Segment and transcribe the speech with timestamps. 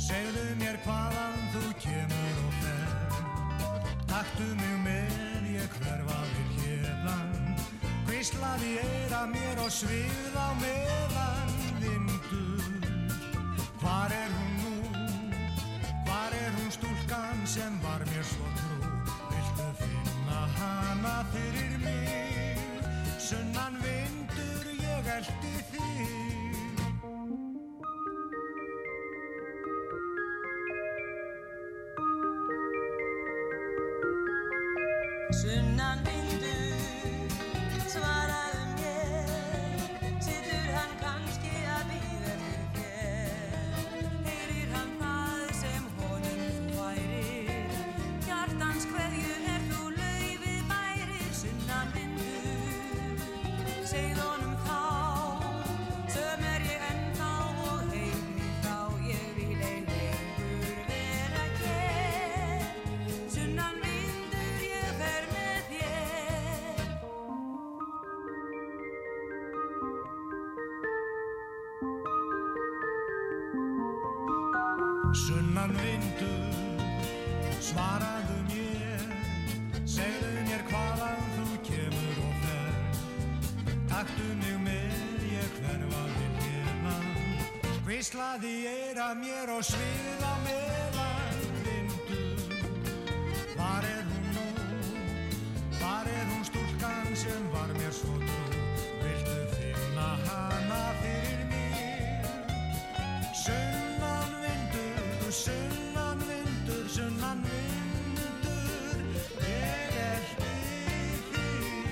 [0.00, 3.18] segðu mér hvaðan þú kemur og fer.
[4.10, 7.54] Taktu mig með, ég hverfa við hérðan,
[8.08, 12.66] hvíslaði eira mér og svið á meðan vindur.
[13.82, 14.74] Hvar er hún nú,
[16.08, 18.92] hvar er hún stúlkan sem var mér svo trú,
[19.30, 26.23] viltu finna hana fyrir mig, sunnan vindur ég eldi þig.
[88.04, 92.36] Hvíslaði eira mér og svið á meðan vindur.
[93.54, 94.44] Hvar er hún nú,
[95.78, 98.60] hvar er hún stúlkan sem var mér svo trú,
[99.00, 102.28] viltu finna hana fyrir mér?
[103.40, 108.68] Sunnan vindur, sunnan vindur, sunnan vindur,
[109.48, 110.52] ég eldi
[111.24, 111.88] þig.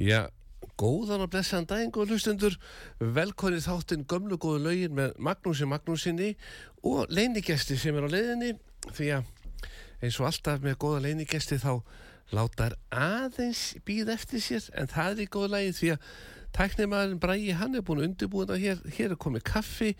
[0.00, 0.35] Já,
[0.80, 2.56] góðan og blessaðan daginn, góða hlustundur.
[3.00, 6.34] Velkonið þáttinn gömlu góðu lögin með Magnúsi Magnúsinni
[6.84, 8.52] og leinigesti sem er á leiðinni.
[8.92, 9.32] Því að
[10.04, 11.72] eins og alltaf með góða leinigesti þá
[12.34, 12.76] láta þær
[13.06, 16.12] aðeins býð eftir sér en það er í góða lagi því að
[16.56, 19.90] tæknimaðurinn Bræi hann er búin að undirbúið það hér, hér er komið kaffi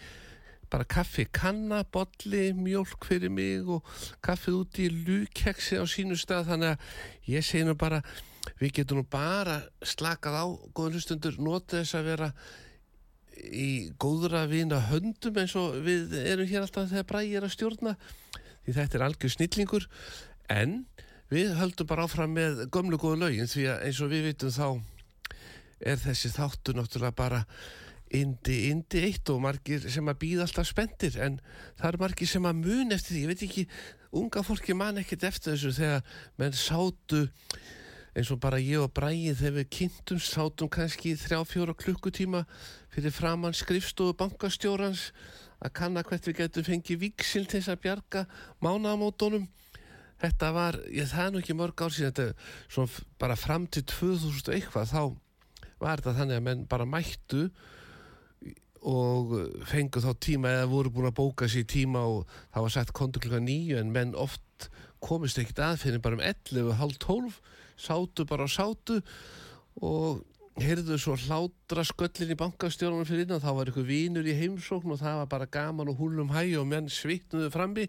[0.71, 3.87] bara kaffi kanna, bolli, mjólk fyrir mig og
[4.25, 6.51] kaffið út í lúkeksi á sínu stað.
[6.51, 8.01] Þannig að ég segi nú bara
[8.61, 10.45] við getum nú bara slakað á
[10.77, 12.31] góðan hlustundur, nota þess að vera
[13.37, 17.97] í góðra vina höndum eins og við erum hér alltaf þegar bræði er að stjórna
[18.65, 19.89] því þetta er algjör snillingur.
[20.53, 20.77] En
[21.31, 24.69] við höldum bara áfram með gömlu góðu lögin því að eins og við vitum þá
[25.87, 27.43] er þessi þáttu náttúrulega bara
[28.15, 31.41] indi, indi eitt og margir sem að býða alltaf spendir en
[31.79, 33.65] það eru margir sem að mun eftir því, ég veit ekki
[34.17, 37.27] unga fólki man ekkert eftir þessu þegar menn sátu
[38.17, 42.47] eins og bara ég og Bræði þegar við kynntum sátum kannski í þrjá fjóra klukkutíma
[42.95, 45.11] fyrir framann skrifstofu bankastjórans
[45.61, 48.25] að kanna hvert við getum fengið viksil til þess að bjarga
[48.65, 49.47] mánaðamótonum
[50.23, 53.85] þetta var, ég það er nú ekki mörg ár síðan þetta, svona bara fram til
[53.85, 55.03] 2000 og eitthvað, þá
[55.83, 57.51] var þetta þannig að menn bara mættu
[58.87, 59.35] og
[59.67, 62.25] fengu þá tíma eða voru búin að bóka sér tíma og
[62.55, 64.41] það var sagt kontu klukka nýju en menn oft
[65.03, 67.41] komist ekkit að fyrir bara um 11, halv 12
[67.77, 69.01] sátu bara og sátu
[69.85, 70.25] og
[70.57, 73.43] heyrðu svo hlátra sköllin í bankastjórnum fyrir innan.
[73.43, 76.69] Þá var ykkur vínur í heimsókn og það var bara gaman og húlum hæ og
[76.71, 77.87] menn svitnuðu frammi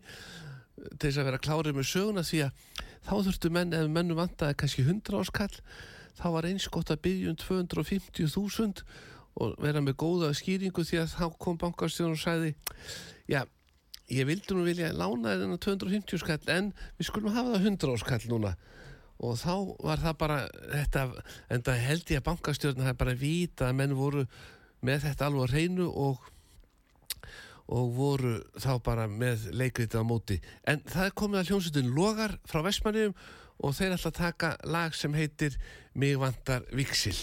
[0.77, 2.63] til þess að vera klárið með söguna því að
[3.07, 5.61] þá þurftu menn, ef mennum vantaði kannski 100 áskall,
[6.19, 8.83] þá var eins gott að byggja um 250.000
[9.37, 12.53] og vera með góða skýringu því að þá kom bankastjórn og sagði
[13.29, 13.45] já,
[14.13, 17.97] ég vildi nú vilja lána þér þennan 250 skall en við skulum hafa það 100
[18.03, 18.53] skall núna
[19.17, 20.37] og þá var það bara
[20.71, 21.03] þetta,
[21.49, 24.25] en það held ég að bankastjórn það bara vita að menn voru
[24.85, 26.33] með þetta alveg á hreinu og
[27.67, 30.37] og voru þá bara með leikritið á móti.
[30.63, 33.17] En það komið að hljómsutin Logar frá Vestmanniðum
[33.57, 35.57] og þeir ætla að taka lag sem heitir
[35.97, 37.17] Mig vantar viksil.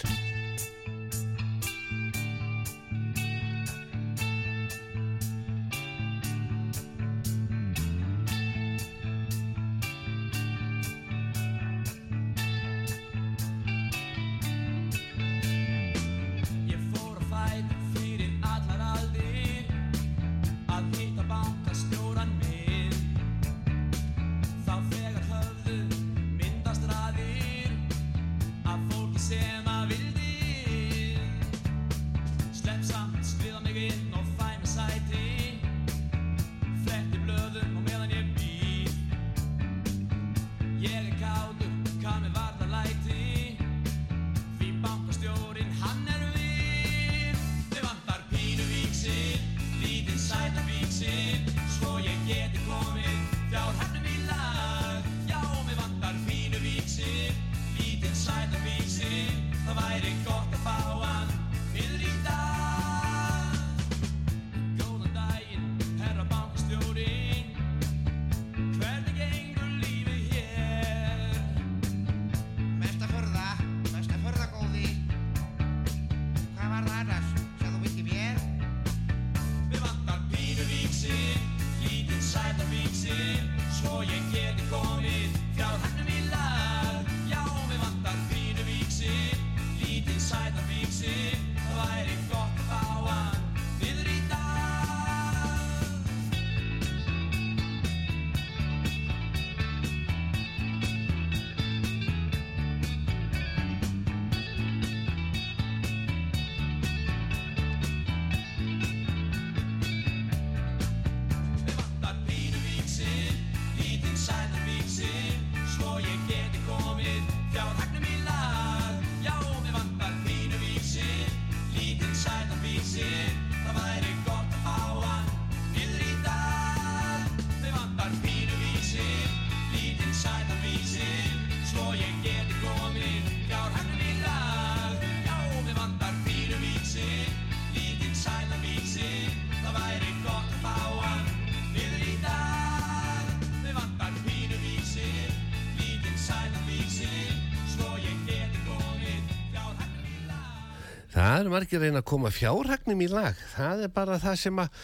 [151.35, 153.39] Það er margir reyna að koma fjárhagnum í lag.
[153.51, 154.77] Það er bara það sem að,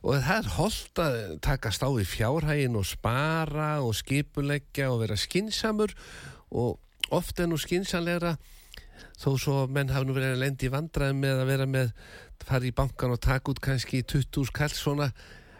[0.00, 5.18] og það er holdt að takast á í fjárhagin og spara og skipuleggja og vera
[5.20, 5.92] skinsamur
[6.48, 8.38] og oft er nú skinsamlegra
[9.20, 11.92] þó svo menn hafa nú verið að lendi í vandræðum með að vera með,
[12.40, 15.12] fara í bankan og taka út kannski 20 kall svona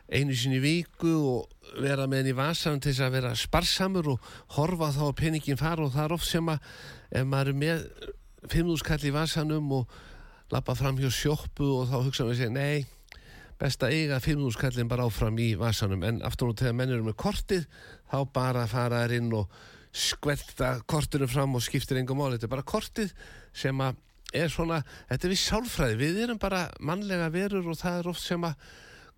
[0.08, 4.34] einu sinni viku og vera með henni í vasanum til þess að vera sparsamur og
[4.56, 6.76] horfa þá að peningin fara og það er oft sem að
[7.20, 7.88] ef maður er með
[8.48, 9.98] 5.000 kall í vasanum og
[10.52, 12.86] lappa fram hjá sjoppu og þá hugsa maður sér nei,
[13.58, 16.04] best að eiga 5.000 kallin bara áfram í vasanum.
[16.06, 17.66] En aftur og þegar menn eru með kortið
[18.08, 19.56] þá bara fara þær inn og
[19.98, 23.14] skvelta kortinu fram og skiptir engum mál, þetta er bara kortið
[23.56, 23.98] sem að
[24.36, 25.96] er svona, þetta er við sálfræði.
[26.02, 28.68] Við erum bara mannlega verur og það er oft sem að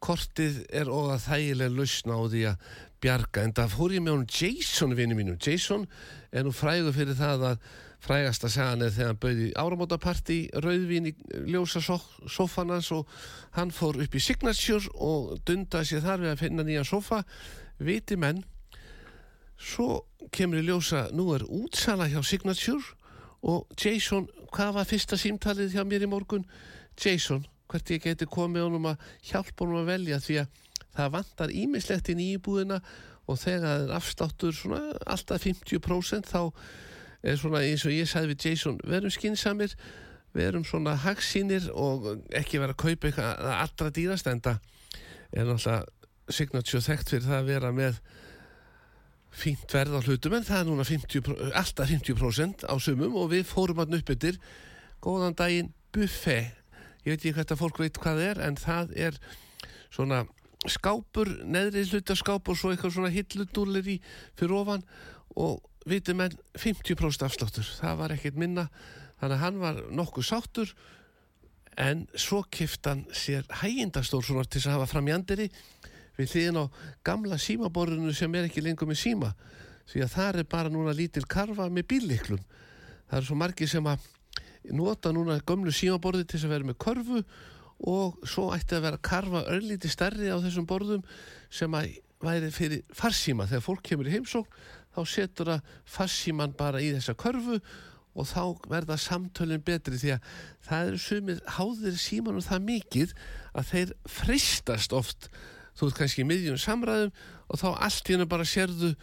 [0.01, 4.17] kortið er og að þægilega lausna á því að bjarga, en það fór ég með
[4.17, 5.87] hún Jason vinnu mínu, Jason
[6.33, 11.15] er nú frægur fyrir það að frægasta sagan er þegar hann bauði áramótaparti rauðvín í
[11.53, 13.11] ljósa sofanans og
[13.57, 17.21] hann fór upp í Signature og dundaði sér þar við að finna nýja sofa
[17.81, 18.43] viti menn
[19.61, 22.97] svo kemur í ljósa nú er útsala hjá Signature
[23.41, 26.45] og Jason, hvað var fyrsta símtalið hjá mér í morgun?
[27.01, 30.59] Jason, hvert ég geti komið honum að hjálpa honum að velja því að
[30.97, 32.81] það vantar ímislegt í nýjibúðina
[33.31, 36.41] og þegar það er afsláttur svona alltaf 50% þá
[37.23, 39.75] er svona eins og ég sagði við Jason verum skinsamir,
[40.37, 44.61] verum svona hagsínir og ekki vera að kaupa eitthvað allra dýrast en það
[45.33, 45.81] er náttúrulega
[46.31, 47.97] Signature þekkt fyrir það að vera með
[49.35, 53.47] fínt verð á hlutum en það er núna 50, alltaf 50% á sumum og við
[53.51, 54.39] fórum hann upp yfir
[55.03, 56.55] góðan daginn buffet.
[57.03, 59.19] Ég veit ekki hvað þetta fólk veit hvað það er en það er
[59.91, 60.21] svona
[60.69, 63.97] skápur, neðri hlutaskápur og svo eitthvað svona hilludúlir í
[64.39, 64.85] fyrir ofan
[65.41, 68.67] og viti menn 50% afsláttur, það var ekkert minna.
[69.21, 70.73] Þannig að hann var nokkuð sáttur.
[71.81, 75.47] En svo kiftan sér hægindastól svona til að hafa fram í andiri
[76.19, 76.65] við hliðin á
[77.07, 79.31] gamla símaborðinu sem er ekki lengur með síma.
[79.89, 82.43] Því að það er bara núna lítil karfa með bílliklum
[83.11, 84.05] það er svo margi sem að
[84.77, 87.25] nota núna gömlu símaborði til að vera með körfu.
[87.91, 91.05] Og svo ætti að vera karfa örlíti stærri á þessum borðum
[91.49, 94.59] sem að væri fyrir farsíma þegar fólk kemur í heimsókn
[94.95, 97.61] þá setur að farsíman bara í þessa körfu
[98.19, 100.31] og þá verða samtölinn betri því að
[100.67, 103.15] það eru sumir háðir símanum það mikið
[103.55, 105.29] að þeir fristast oft.
[105.79, 107.13] Þú ert kannski miðjum samræðum
[107.47, 108.95] og þá allt í hennu bara sérðu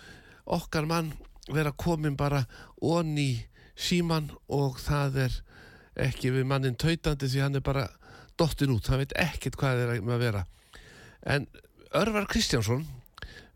[0.57, 1.13] okkar mann
[1.47, 2.43] vera komin bara
[2.83, 3.45] onni
[3.77, 5.39] síman og það er
[6.07, 7.87] ekki við mannin tautandi því hann er bara
[8.37, 10.43] dottin út, hann veit ekkert hvað það er að vera.
[11.25, 11.47] En
[11.97, 12.83] Örvar Kristjánsson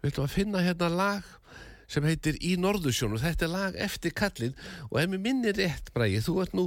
[0.01, 1.27] við ætlum að finna hérna lag
[1.91, 4.55] sem heitir Í Norðusjón og þetta er lag eftir kallin
[4.89, 6.65] og ef mér minnir rétt bræði, þú ert nú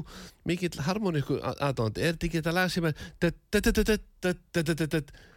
[0.48, 2.94] mikill harmoníku aðdáðand, er þetta ekki þetta lag sem er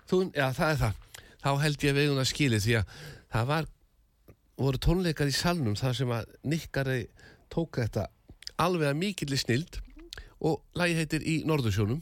[0.08, 0.94] þú, já það er það
[1.44, 2.86] þá held ég eigum að skilja því að
[3.34, 3.66] það var,
[4.58, 7.02] voru tónleikar í salnum þar sem að Nikkari
[7.54, 8.08] tók þetta
[8.58, 9.80] alveg að mikillir snild
[10.44, 12.02] og lagi heitir Í Norðusjónum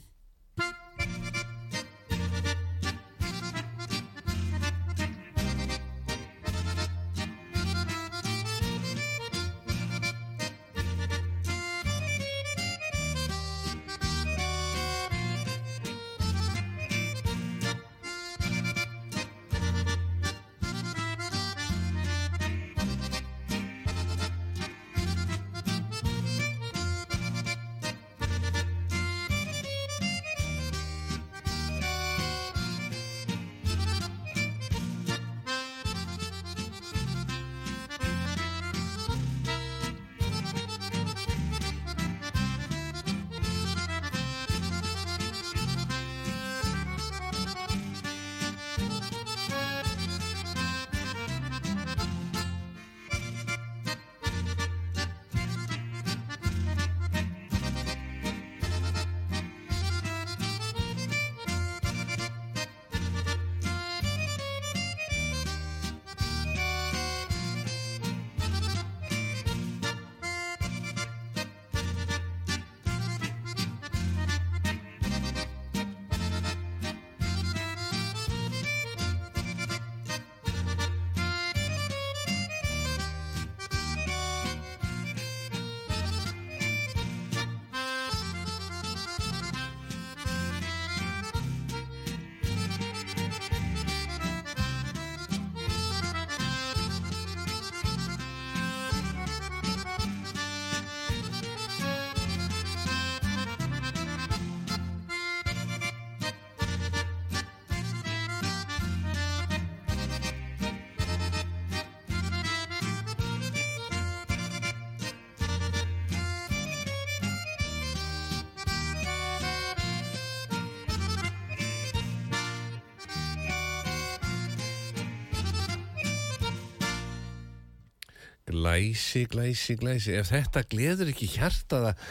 [128.66, 130.16] Glæsi, glæsi, glæsi.
[130.18, 132.06] Ef þetta gleður ekki hjartað að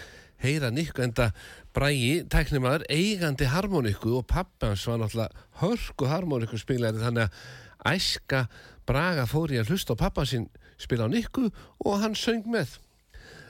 [0.45, 1.41] heyra Nikku en það
[1.75, 8.45] brægi, tæknimaður, eigandi harmoníku og pappi hans var náttúrulega hörku harmoníku spilari þannig að æska
[8.87, 10.47] Braga fór í að hlusta á pappa sin
[10.79, 11.49] spila á Nikku
[11.83, 12.77] og hann söng með.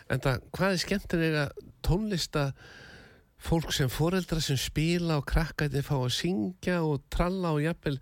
[0.08, 1.46] En það, hvað er skemmtilega
[1.84, 2.46] tónlista
[3.36, 7.98] fólk sem foreldra sem spila og krakka þetta fá að syngja og tralla og jafnvel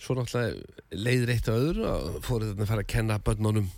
[0.00, 3.70] svo náttúrulega leiðir eitt og öðru að foreldra fara að kenna börnunum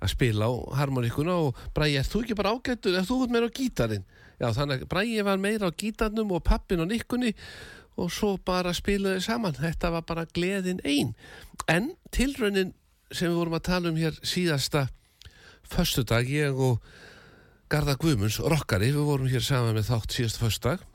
[0.00, 3.50] að spila á harmoníkuna og Bræði, er þú ekki bara ágættur, er þú út meira
[3.50, 4.06] á gítarinn?
[4.40, 7.34] Já, þannig að Bræði var meira á gítarnum og pappin á nikkunni
[8.00, 9.56] og svo bara spilaði saman.
[9.58, 11.12] Þetta var bara gleðin einn.
[11.68, 12.72] En tilraunin
[13.12, 14.86] sem við vorum að tala um hér síðasta
[15.70, 16.80] föstudag, ég og
[17.70, 20.89] Garða Guðmunds, rockari, við vorum hér saman með þátt síðasta föstudag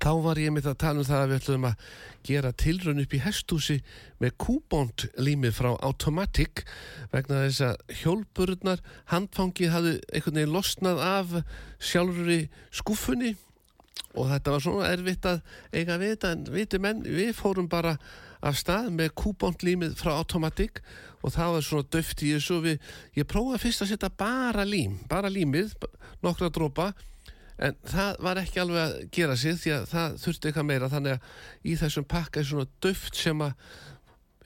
[0.00, 1.86] þá var ég mitt að tala um það að við ætlum að
[2.24, 3.78] gera tilraun upp í hestúsi
[4.22, 6.64] með kúbónt límið frá Automatic
[7.12, 8.82] vegna þess að hjólbururnar
[9.12, 11.38] handfangið hafði einhvern veginn losnað af
[11.82, 12.40] sjálfur í
[12.72, 13.34] skuffunni
[14.16, 15.40] og þetta var svona erfitt að
[15.72, 16.32] eiga við þetta.
[16.32, 17.96] En viti menn, við fórum bara
[18.42, 20.82] af stað með kúbónt límið frá Automatic
[21.22, 24.98] og það var svona döft í þessu við, ég prófaði fyrst að setja bara lím,
[25.10, 25.76] bara límið,
[26.24, 26.90] nokkra drópa
[27.58, 30.92] en það var ekki alveg að gera sig því að það þurfti eitthvað meira.
[30.92, 33.66] Þannig að í þessum pakka er svona döft sem að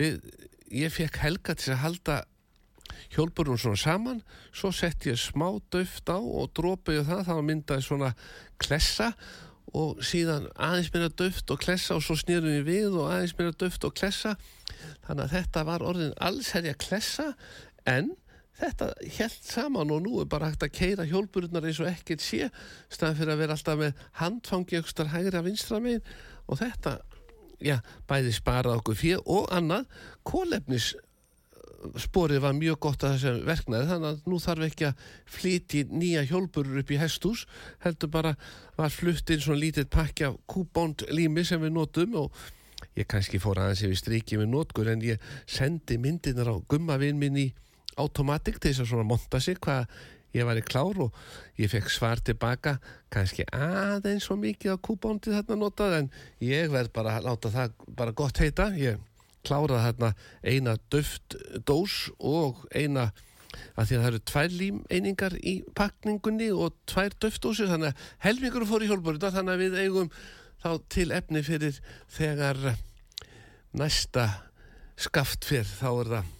[0.01, 0.19] við,
[0.83, 2.19] ég fekk helga til að halda
[3.15, 4.21] hjólburunum svona saman.
[4.55, 8.13] Svo sett ég smá döft á og drópiði það, það myndaði svona
[8.63, 9.13] klessa
[9.77, 13.57] og síðan aðeins meira döft og klessa og svo snýrum við við og aðeins meira
[13.59, 14.37] döft og klessa.
[15.07, 17.33] Þannig að þetta var orðin alls herja klessa.
[17.87, 18.15] En
[18.61, 22.51] þetta helt saman og nú er bara hægt að keira hjólbururnar eins og ekkert sé
[22.89, 26.07] staðan fyrir að vera alltaf með handfangi aukstar hægri að vinstra megin.
[26.47, 26.99] Og þetta,
[27.61, 29.91] já, bæði sparað okkur fyrir og annað.
[30.27, 30.95] Kólefnis
[32.01, 35.05] sporið var mjög gott að þessu verknaði þannig að nú þarf ekki að
[35.37, 37.45] flyti nýja hjólburur upp í hestús
[37.85, 38.35] heldur bara
[38.79, 42.41] var flutt inn svona lítið pakki af kúbónd lími sem við notum og
[42.97, 47.21] ég kannski fór aðeins ef ég strikið með notkur en ég sendi myndinar á gummavinn
[47.21, 47.47] minn í
[47.97, 49.89] automatik til þess að svona monta sig hvað
[50.37, 51.19] ég var í klár og
[51.61, 52.77] ég fekk svar tilbaka
[53.13, 56.11] kannski aðeins svo mikið á kúbóndi þarna notað en
[56.45, 58.69] ég verð bara að láta það bara gott heita.
[58.77, 59.01] Ég
[59.47, 60.11] kláraði þarna
[60.43, 61.39] eina döft
[61.69, 63.11] dós og eina
[63.77, 68.09] að því að það eru tvær lím einingar í pakningunni og tvær döftdósir þannig að
[68.27, 70.11] helmingur fór í hjálpurina þannig að við eigum
[70.61, 71.81] þá til efni fyrir
[72.13, 72.61] þegar
[73.77, 74.29] næsta
[75.01, 76.36] skaft fyrr þá er það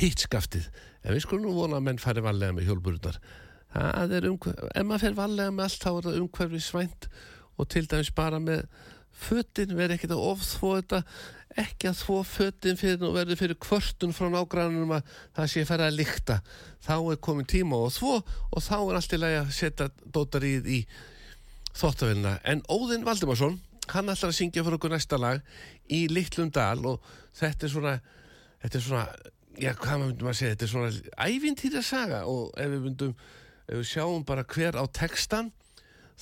[0.00, 0.70] hitt skaftið
[1.02, 3.20] en við skulum nú vona að menn fari vallega með hjólburðar
[3.72, 7.08] það er umhverf ef maður fer vallega með allt þá er það umhverfi svænt
[7.60, 8.66] og til dæmis bara með
[9.22, 11.02] föttin verður ekkert að ofþvó þetta
[11.60, 15.88] ekki að þvó föttin fyrir og verður fyrir kvörtun frá nágrannum að það sé fara
[15.90, 16.38] að lykta.
[16.84, 20.70] Þá er komin tíma og þvó og þá er allt í lagi að setja dótarið
[20.72, 20.78] í
[21.76, 23.60] þóttavillina en Óðinn Valdimarsson
[23.92, 25.40] hann ætlar að syngja fyrir okkur næsta lag
[25.92, 27.04] í Littlum Dal og
[27.36, 27.94] þetta er svona
[28.62, 29.06] þetta er svona
[29.60, 33.16] já, hvað myndum að segja, þetta er svona ævintýra saga og ef við myndum
[33.68, 35.52] ef við sjáum bara hver á textan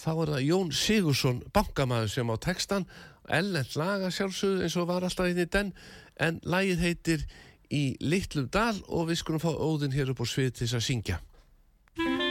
[0.00, 2.88] þá er það Jón Sigursson bankamæður sem á textan
[3.30, 5.72] ellend laga sjálfsögðu eins og var alltaf inn í den.
[6.20, 7.26] En lagið heitir
[7.70, 10.88] í Littlum Dal og við skulum fá óðin hér upp á svið til þess að
[10.88, 12.29] syngja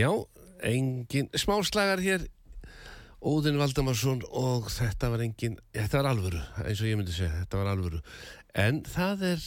[0.00, 0.08] Já,
[0.64, 2.22] engin smáslagar hér.
[3.20, 7.58] Óðinn Valdamarsson og þetta var engin, þetta var alvöru eins og ég myndi segja, þetta
[7.60, 8.00] var alvöru.
[8.56, 9.42] En það er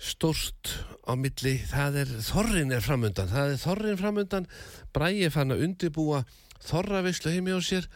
[0.00, 0.70] stórst
[1.04, 4.48] á milli, það er þorrin er framundan, það er þorrin framundan.
[4.96, 6.22] Bræði fann að undibúa
[6.64, 7.90] þorravislu heimi á sér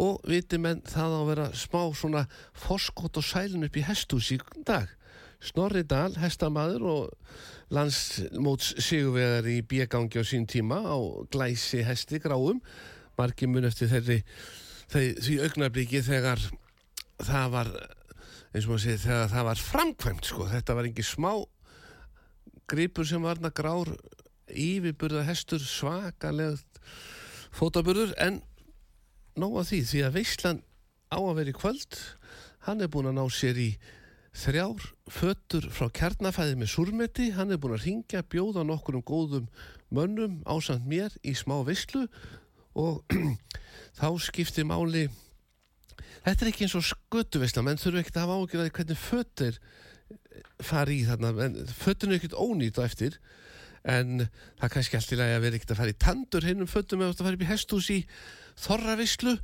[0.00, 2.24] og viti menn það á að vera smá svona
[2.56, 4.88] foskot og sælun upp í hestús í dag.
[5.44, 7.36] Snorri Dahl, hestamaður og
[7.70, 10.98] landsmóts sigurvegar í bjegangi á sín tíma á
[11.30, 12.60] glæsi hesti gráum.
[13.18, 14.18] Margir mun eftir þeirri
[14.90, 16.42] þeir, því augnabliki þegar
[17.20, 17.72] það var
[18.50, 20.48] eins og maður segir þegar það var framkvæmt sko.
[20.50, 21.32] Þetta var ekki smá
[22.70, 23.92] gripur sem varna grár
[24.50, 26.80] yfirburða hestur svakalegt
[27.54, 28.40] fótaburður en
[29.38, 30.62] nóga því því að Veislan
[31.10, 31.98] á að vera í kvöld
[32.66, 33.70] hann er búin að ná sér í
[34.36, 39.48] þrjár fötur frá kjarnafæði með surmeti, hann er búin að ringja bjóða nokkur um góðum
[39.90, 42.06] mönnum ásand mér í smá veislu.
[42.78, 43.02] Og
[43.98, 45.08] þá skiptir máli
[46.24, 47.64] þetta er ekki eins og skötuveisla.
[47.66, 49.60] Menn þurfu ekkert að hafa ágjörði hvernig fötur
[50.62, 51.50] fari í þarna.
[51.74, 53.18] Fötun er ekkert ónýtt á eftir.
[53.88, 54.26] En
[54.60, 56.70] það er kannski allt í lagi að vera ekkert að fara í tandur hinn um
[56.70, 58.00] fötum eða að fara upp í hestús í
[58.60, 59.38] þorravislu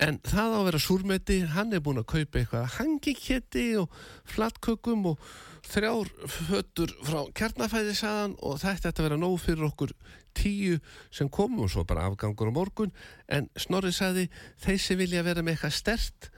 [0.00, 3.92] en það á að vera súrmeti hann er búin að kaupa eitthvað hangiketi og
[4.32, 5.26] flatkökum og
[5.70, 9.92] þrjár fötur frá kjarnafæði saðan og þetta ætti að vera nóg fyrir okkur
[10.36, 10.78] tíu
[11.12, 12.94] sem komum og svo bara afgangur á morgun.
[13.28, 14.28] En Snorri sagði
[14.62, 16.30] þeir sem vilja vera með eitthvað stert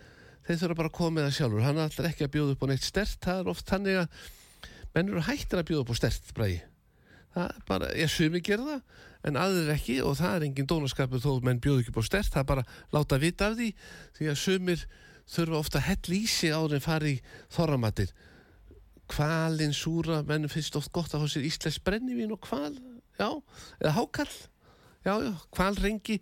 [0.48, 1.64] þeir þurfa bara að koma með það sjálfur.
[1.68, 4.20] Hann ætlar ekki að bjóða upp á neitt stert það er oft þannig að
[4.92, 6.60] menn eru hættir að bjóða upp á stert bræði
[7.34, 11.22] það er bara, ég sumi gera það en aðrir ekki og það er engin dónaskapur
[11.22, 13.70] þó menn bjóðu ekki á stert það er bara láta vita af því
[14.18, 14.84] því að sumir
[15.32, 17.14] þurfa ofta að hella í sig áður en fari
[17.54, 18.14] þorramattir
[19.12, 22.72] kvalinn súra, menn finnst oft gott að fá sér íslensk brennivín og kval
[23.18, 23.28] já,
[23.80, 24.32] eða hákall
[25.04, 26.18] já, já, kvalrengi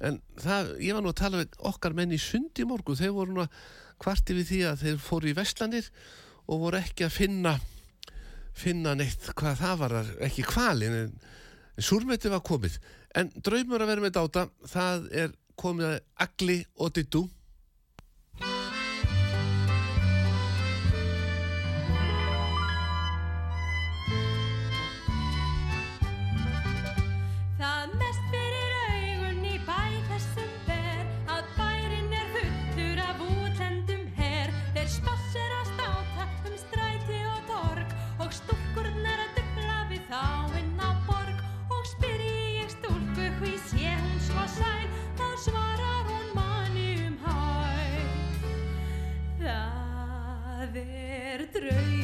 [0.00, 3.36] en það, ég var nú að tala við okkar menn í sundi morgu, þeir voru
[3.36, 3.60] nú að
[4.00, 5.90] kvarti við því að þeir fóru í vestlanir
[6.48, 7.58] og voru ekki að finna
[8.60, 9.96] finna neitt hvað það var
[10.28, 11.12] ekki kvalin en,
[11.80, 12.76] súrmeti var komið.
[13.16, 17.24] En draumur að vera með dáta það er komið að agli og dittu
[51.62, 51.99] er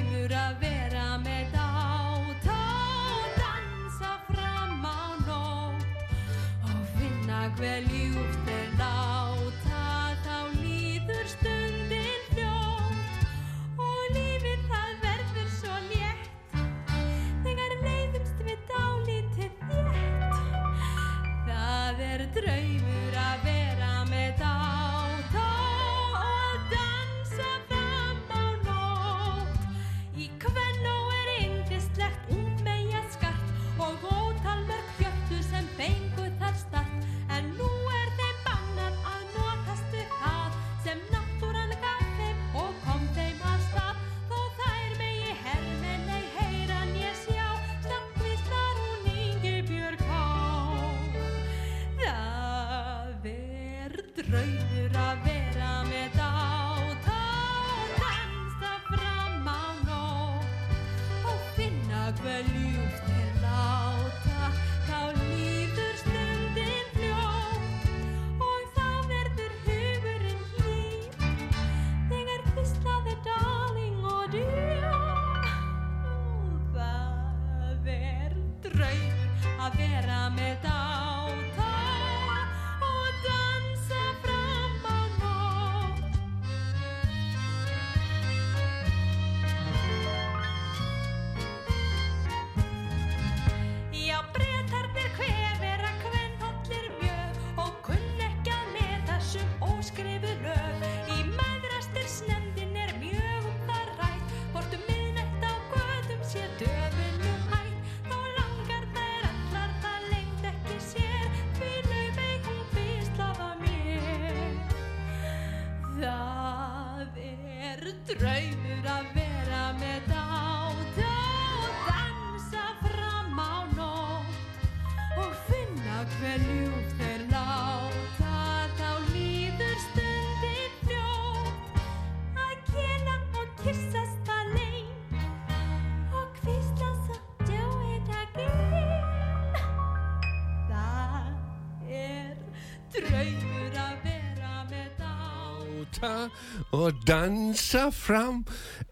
[146.72, 148.44] og dansa fram.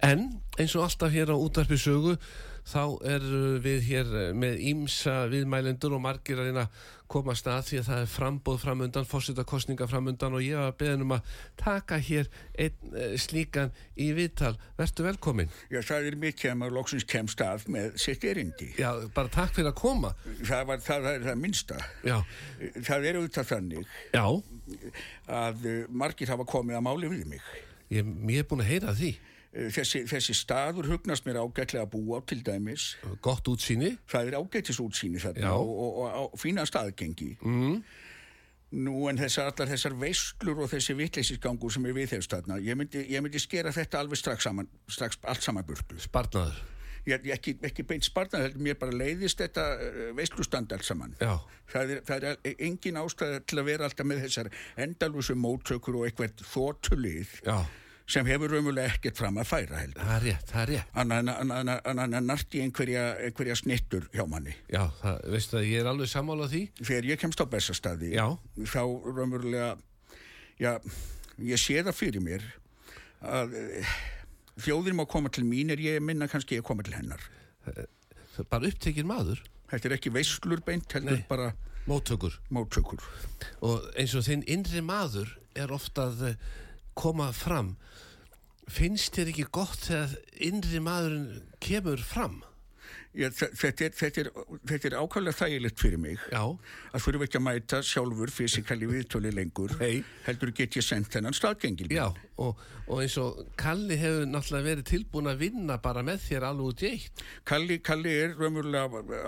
[0.03, 2.17] En eins og alltaf hér á útarpi sögu
[2.65, 2.83] þá
[3.15, 3.25] er
[3.65, 7.99] við hér með ímsa viðmælendur og margir að reyna að koma stað því að það
[8.01, 13.13] er frambóð framundan, fórsetakostninga framundan og ég var beðin um að taka hér einn eh,
[13.21, 14.55] slíkan í viðtal.
[14.79, 15.53] Vertu velkomin.
[15.71, 18.71] Já, það er mikið að maður loksins kemst að með sitt erindi.
[18.81, 20.15] Já, bara takk fyrir að koma.
[20.41, 21.79] Það, var, það, það er það minnsta.
[22.09, 22.17] Já,
[22.89, 24.25] Það er auðvitað þannig já,
[25.45, 27.47] að uh, margir hafa komið að máli við mig.
[27.93, 29.13] ég, ég er búin að heyra því.
[29.55, 32.95] Uh, Þessi, þessi staður hugnast mér ágætlega að búa til dæmis.
[33.23, 33.95] Gott útsýni.
[34.11, 37.37] Það er ágætis útsýni þarna og, og, og, og fína staðgengi.
[37.47, 37.79] Mm.
[38.75, 42.75] Nú en þessar, allar þessar veislur og þessi vitleysisgangur sem er við þess þarna, ég
[42.79, 46.01] myndi, ég myndi skera þetta alveg strax saman, strax allt saman burtu.
[46.03, 46.59] Sparnaður.
[47.05, 51.13] Ég, ég ekki, ekki beint spartna, heldur mér bara leiðist þetta uh, veislustand allt saman.
[51.21, 51.37] Já.
[51.69, 54.51] Það er, það er engin ástæða til að vera alltaf með þessar
[54.87, 57.59] endalúsu móttökur og eitthvað þótulið Já,
[58.07, 60.03] sem hefur raumulega ekkert fram að færa heldur.
[60.05, 60.91] það er rétt, það er rétt.
[61.01, 64.53] Annan að narti einhverja, einhverja snittur hjá manni.
[64.69, 66.63] Já, það, veistu að ég er alveg sammála því.
[66.83, 68.13] Þegar ég kemst á bestastadi,
[68.69, 69.71] þá raumulega,
[70.61, 70.75] já,
[71.41, 72.45] ég sé það fyrir mér
[73.25, 73.97] að eh,
[74.61, 77.25] þjóðin má koma til mín er ég minna kannski að koma til hennar.
[77.65, 79.41] Það er bara upptekinn maður,
[79.75, 81.25] Þetta er ekki veislur beint, heldur Nei.
[81.27, 81.49] bara
[81.89, 82.37] móttökur.
[82.53, 83.01] móttökur.
[83.65, 86.37] Og eins og þinn innri maður er ofta að eh,
[86.95, 87.75] koma fram.
[88.71, 92.41] Finnst þér ekki gott þegar innri maðurinn kemur fram?
[93.15, 94.29] Ég, þetta, þetta, er,
[94.67, 96.41] þetta er ákvæmlega þægilegt fyrir mig Já,
[96.91, 100.01] að þurfum ekki að mæta sjálfur fysikali viðtöli lengur Nei.
[100.27, 102.09] heldur get ég sendt þennan staðgengil já,
[102.43, 106.73] og, og eins og Kalli hefur náttúrulega verið tilbúin að vinna bara með þér alveg
[106.73, 107.23] út í eitt.
[107.47, 108.35] Kalli, Kalli er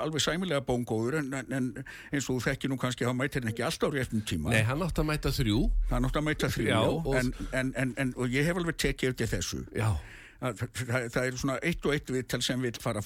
[0.03, 1.70] alveg sæmilega bóngóður en, en, en
[2.11, 4.64] eins og þú þekki nú kannski að hann mætir hann ekki alltaf réttum tíma Nei,
[4.66, 5.62] hann átti að mæta þrjú.
[5.94, 7.31] hann átt að mæta því Já, og- en,
[7.62, 9.92] en, en, en, og ég hef alveg tekið eftir þessu Já.
[10.49, 13.03] Að, það, það er svona eitt og eitt viðtal sem vil fara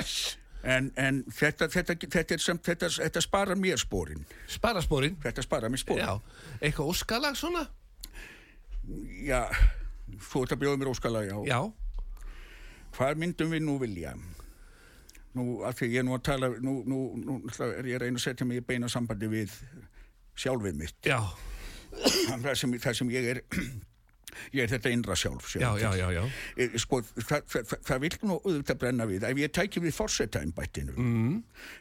[0.00, 0.36] æss.
[0.62, 5.16] en, en þetta, þetta, þetta, sem, þetta, þetta sparar mér spórin Sparaspórin.
[5.22, 6.16] þetta sparar mér spórin Já,
[6.60, 7.66] eitthvað óskalag svona?
[9.24, 9.44] já,
[10.32, 11.36] þú ert að bjóða mér óskala já.
[11.46, 11.60] Já,
[12.96, 14.14] hvað myndum við nú vilja?
[15.38, 17.36] Nú af því ég er nú að tala nú, nú, nú
[17.68, 19.52] er ég að reyna að setja mig í beina sambandi við
[20.40, 20.96] sjálfið mitt.
[21.06, 21.20] Já,
[22.42, 23.42] það sem, það sem ég er
[24.56, 26.22] ég er þetta innra sjálf já, já, já, já.
[26.56, 30.96] Eh, sko, það, það, það, vil nú auðvitað brenna við ef ég tæki við fórsetainbættinu
[30.96, 31.36] mm.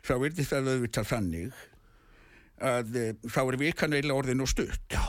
[0.08, 1.64] þá vildi það auðvitað þannig
[2.70, 5.06] að e, þá er vikan eiginlega orðin og stutt Já.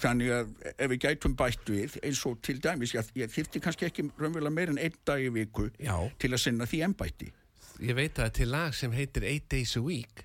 [0.00, 3.90] þannig að ef við gætum bætt við eins og til dæmis, ég, ég þyrfti kannski
[3.90, 7.34] ekki raunverulega meir en einn dag í viku til að sinna því embætti
[7.80, 10.24] Ég veit að það er til lag sem heitir Eight Days a Week.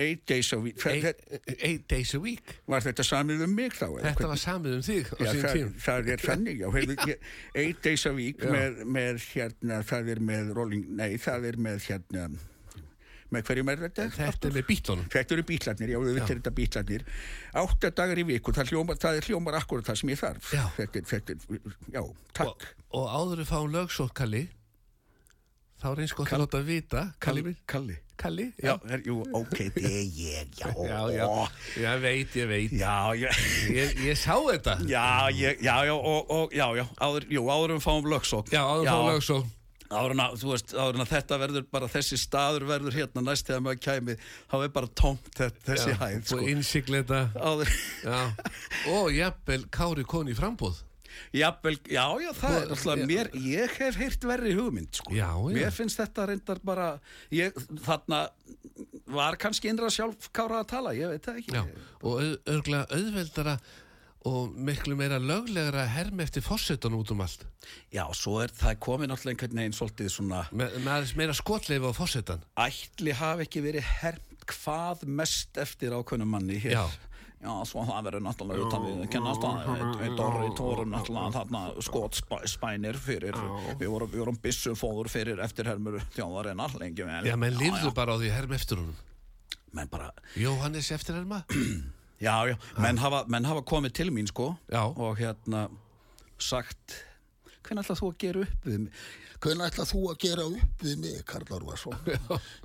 [0.00, 1.24] Eight days a week Eight,
[1.60, 2.54] eight Days a Week.
[2.70, 4.28] var þetta samið um mig þá Þetta hvernig?
[4.34, 6.24] var samið um þig Já, það, það er
[7.10, 7.26] ég,
[7.64, 11.84] eight days a week með, með hérna, það er með rolling, nei, það er með
[11.90, 12.28] hérna,
[13.30, 14.04] með hverjum er þetta?
[14.16, 15.04] Þetta er með bítlunum.
[15.12, 17.04] Þetta eru bítlarnir, já, þetta er þetta bítlarnir.
[17.60, 20.48] Átta dagar í viku, það hljómar, það er hljómar akkurat það sem ég þarf.
[20.56, 20.64] Já.
[20.80, 21.36] Þetta þetta
[21.94, 22.02] já,
[22.40, 22.66] takk.
[22.90, 24.42] Og, og áður við fáum lögsótt, Kalli,
[25.78, 27.60] þá eins gott að láta vita, Kalli minn.
[27.70, 28.00] Kalli.
[28.20, 31.28] Kalli, Já, er, jú, ok, þetta er ég, já, já, já,
[31.80, 32.74] já, veit, ég veit.
[32.76, 33.30] já, já,
[33.78, 34.74] Ég, ég sá þetta.
[34.90, 38.52] já, ég, já, já, og, og, já, já, áður, jú, áður við fáum lögsókn.
[38.52, 39.56] Já, áður við fáum lögsótt.
[39.90, 43.24] Áður en að, þú veist, áður en að þetta verður bara þessi staður verður hérna
[43.26, 46.38] næst þegar maður kæmi þá er bara tómt þessi hæð og sko.
[46.52, 47.72] innsigleta áður,
[48.04, 48.20] já.
[48.92, 50.78] og jafnvel Kári koni í frambúð
[51.36, 55.14] jafnvel, já, já, það er alltaf mér, ég hef heyrt verri hugmynd sko.
[55.14, 55.52] Já, já.
[55.58, 56.88] mér finnst þetta reyndar bara
[57.34, 58.24] ég, þarna
[59.10, 61.62] var kannski innra sjálfkára að tala, ég veit það ekki já.
[62.00, 63.56] og örgulega auðveldara
[64.28, 67.46] og miklu meira löglegra herm eftir fórsetan út um allt
[67.88, 71.92] já, svo er það komið náttúrulega einhvern veginn svolítið svona með, með meira skotleifi á
[71.96, 76.84] fórsetan ætli hafi ekki verið hermt hvað mest eftir ákveðnum manni hér Já.
[77.40, 79.04] Já, svo það verður náttúrulega utan við.
[79.14, 83.38] Kennast að við Dorrit vorum náttúrulega þarna skotspænir fyrir.
[83.80, 87.22] Við vorum, við vorum byssufóður fyrir eftirhermur þjóðarinnar lengi vel.
[87.24, 88.98] Já, menn lifðu já, bara á því herm eftir honum.
[89.72, 91.44] Menn bara, Jóhannes eftirherma?
[92.20, 94.50] Já, já, menn hafa, menn hafa komið til mín sko.
[94.68, 94.82] Já.
[94.92, 95.70] og hérna
[96.36, 96.98] sagt
[97.64, 99.06] hvernig ætlað þú að gera upp við mig
[99.40, 101.94] Hvernig ætlað þú að gera upp við mig, Karl Orvarsson?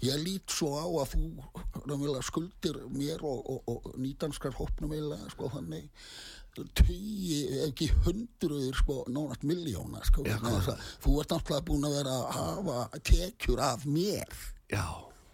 [0.04, 5.52] Ég lít svo á að þú skuldir mér og, og, og nýdanskar hópnum eiginlega, sko,
[5.54, 5.88] þannig.
[6.56, 10.24] Tugi, ekki hundruður, sko, nánast miljóna, sko.
[10.28, 10.36] Já,
[11.04, 14.38] þú ert náttúrulega búin að vera að hafa tekjur af mér.
[14.72, 14.86] já,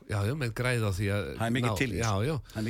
[0.10, 2.32] já, já, menn græða á því að það er mikið til í já, þessu.
[2.62, 2.66] er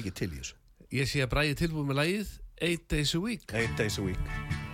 [0.91, 3.47] ég sé að bræði tilbúið með lagið Eight Days a Week.
[3.51, 4.70] Eight days a week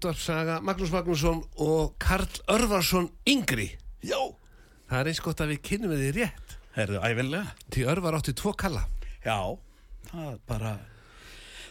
[0.00, 3.66] Útvarpsaga Magnús Magnússon og Karl Örvarsson yngri.
[4.00, 4.16] Já,
[4.88, 6.54] það er eins gott að við kynnum við því rétt.
[6.72, 8.86] Herðu æfinlega því Örvar átti tvo kalla.
[9.20, 9.36] Já,
[10.08, 10.70] það bara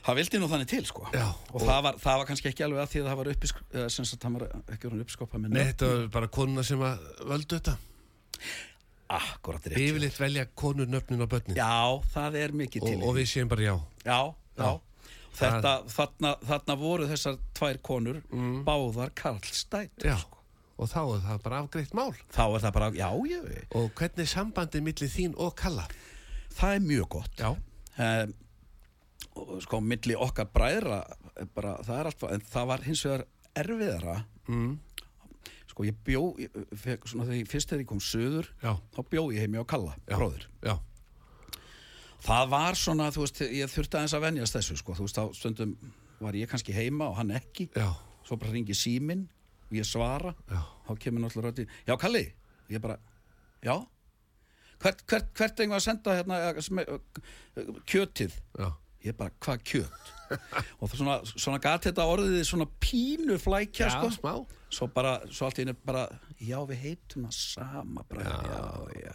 [0.05, 1.07] það vildi nú þannig til sko.
[1.09, 3.63] Já, og, það, var, það var kannski ekki alveg að því að það var uppisk
[3.71, 6.83] eða sem sagt það var ekki orðin uppskopa með Nei, þetta var bara konuna sem
[6.85, 7.75] völdu þetta.
[9.17, 9.81] Akkurat rétt.
[9.87, 11.57] Yfirleitt velja konur nöfnin á börnin.
[11.57, 13.73] Já, það er mikið til og, og við séum bara já.
[14.05, 14.19] Já,
[14.53, 14.71] já, Já.
[15.39, 18.59] Þetta, þarna, þarna voru þessar tvær konur Mm.
[18.67, 20.17] báðar Karlstætt Já,
[20.77, 22.11] og þá er það bara afgreitt mál.
[22.31, 23.39] Þá er það bara, já, já,
[23.75, 25.87] og hvernig er sambandið millir þín og kalla?
[26.59, 27.41] Það er mjög gott.
[27.99, 28.33] Um,
[29.39, 31.01] og sko, milli okkar bræðra
[31.37, 33.25] eh, bara, það er alltaf, en það var hins vegar
[33.55, 34.17] erfiðara.
[34.49, 34.77] Mm.
[35.69, 36.51] sko, ég bjó ég,
[37.07, 40.15] svona, þegar fyrst þegar ég kom söður já, þá bjó ég heimi á Kalla, já.
[40.17, 40.47] bróðir.
[40.65, 40.73] Já,
[42.25, 45.25] það var svona, þú veist, ég þurfti aðeins að venjast þessu, sko, þú veist, á
[45.37, 45.75] stundum
[46.19, 47.69] var ég kannski heima og hann ekki.
[47.77, 47.93] Já,
[48.27, 49.27] svo bara ringi síminn
[49.69, 50.33] og ég svara.
[50.49, 50.61] Já.
[50.89, 52.25] þá kemur náttúrulega röddi já Kalli,
[52.69, 52.97] ég bara
[53.61, 53.75] já.
[54.79, 56.93] Hvert, hvert, hvert eigum við að senda hérna eh,
[57.59, 58.37] eh, kjötið?
[58.57, 58.69] Já,
[59.05, 60.13] ég bara, hvað kjöt?
[60.79, 64.11] Og það svona, svona gat þetta orðið svona pínu flækja já, sko.
[64.15, 64.33] smá.
[64.71, 66.05] Svo bara, svo allt í einu bara
[66.39, 69.13] já við heitum það sama bara, já, já,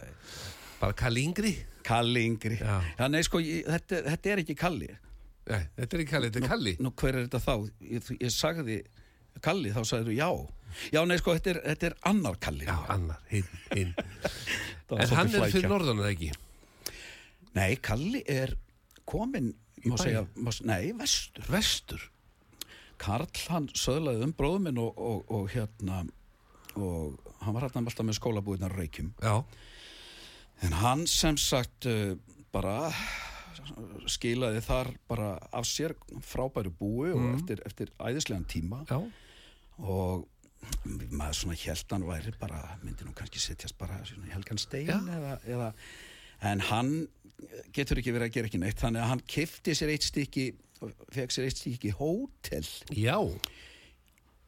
[0.79, 1.55] Bara Kalli Yngri?
[1.85, 2.57] Kalli yngri.
[2.57, 2.81] Já.
[2.97, 4.87] já, nei sko, ég, þetta, þetta er ekki Kalli.
[5.45, 6.73] Nei, þetta er ekki Kalli, þetta er Kalli.
[6.81, 7.53] nú hver er þetta þá?
[7.85, 8.77] Ég, ég sagði
[9.45, 10.29] Kalli, þá sagði þú já.
[10.95, 12.65] Já, nei sko, þetta er, þetta er annar Kalli.
[12.65, 13.93] Já, annar, hinn, hinn.
[14.95, 16.27] En hann er fyrir norðan eða ekki?
[17.55, 18.51] Nei, Kalli er
[19.09, 19.53] komin,
[19.85, 21.45] má segja, má, nei, vestur.
[21.49, 22.03] Vestur?
[23.01, 26.03] Karl, hann söðlaði um bróðum minn og, og, og hérna,
[26.77, 29.09] og hann var hérna alltaf með skólabúðinar reykjum.
[29.25, 29.41] Já,
[30.63, 32.15] En hann sem sagt uh,
[32.55, 32.91] bara
[34.09, 38.83] skilaði þar bara af sér frábæru búi og eftir, eftir æðislegan tíma.
[38.89, 39.01] Já,
[39.81, 40.25] og
[41.11, 45.35] maður svona held hann væri bara, myndi nú kannski setjast bara í helgan stein eða,
[45.49, 45.71] eða,
[46.49, 46.93] en hann
[47.75, 48.79] getur ekki verið að gera ekki neitt.
[48.81, 50.47] Þannig að hann kifti sér eitt stykki
[51.15, 52.67] fekk sér eitt stykki hótel.
[52.95, 53.17] Já.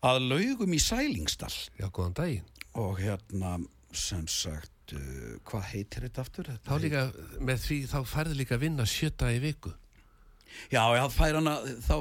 [0.05, 1.53] Að laugum í Sælingsdal.
[1.79, 2.49] Já, góðan daginn.
[2.77, 3.57] Og hérna
[3.95, 6.49] sem sagt uh, hvað heitir þetta aftur?
[6.53, 7.01] Þetta Þá líka,
[7.49, 9.73] með því, þá færðu líka að vinna sjöta í viku
[10.71, 11.95] Já, já, fær hann að þá,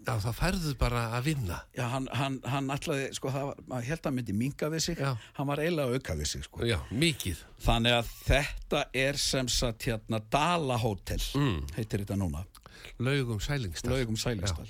[0.00, 3.88] Já, þá færðu bara að vinna já, hann, hann, hann ætlaði, sko, það var, maður
[3.92, 5.10] held að myndi minga við sig, Já.
[5.36, 6.62] hann var eiginlega að auka við sig, sko.
[6.66, 11.60] Já, mikið Þannig að þetta er sem sagt hérna Dala Hotel, Mm.
[11.76, 12.42] heitir þetta núna,
[12.98, 14.66] Laugum sælingstað laugum Sælingsdal.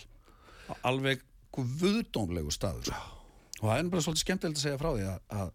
[0.87, 1.23] Alveg
[1.55, 2.91] guðdómlegu staður.
[2.91, 3.17] sko.
[3.61, 5.51] Og það er bara svolítið skemmtilegt að segja frá því að, að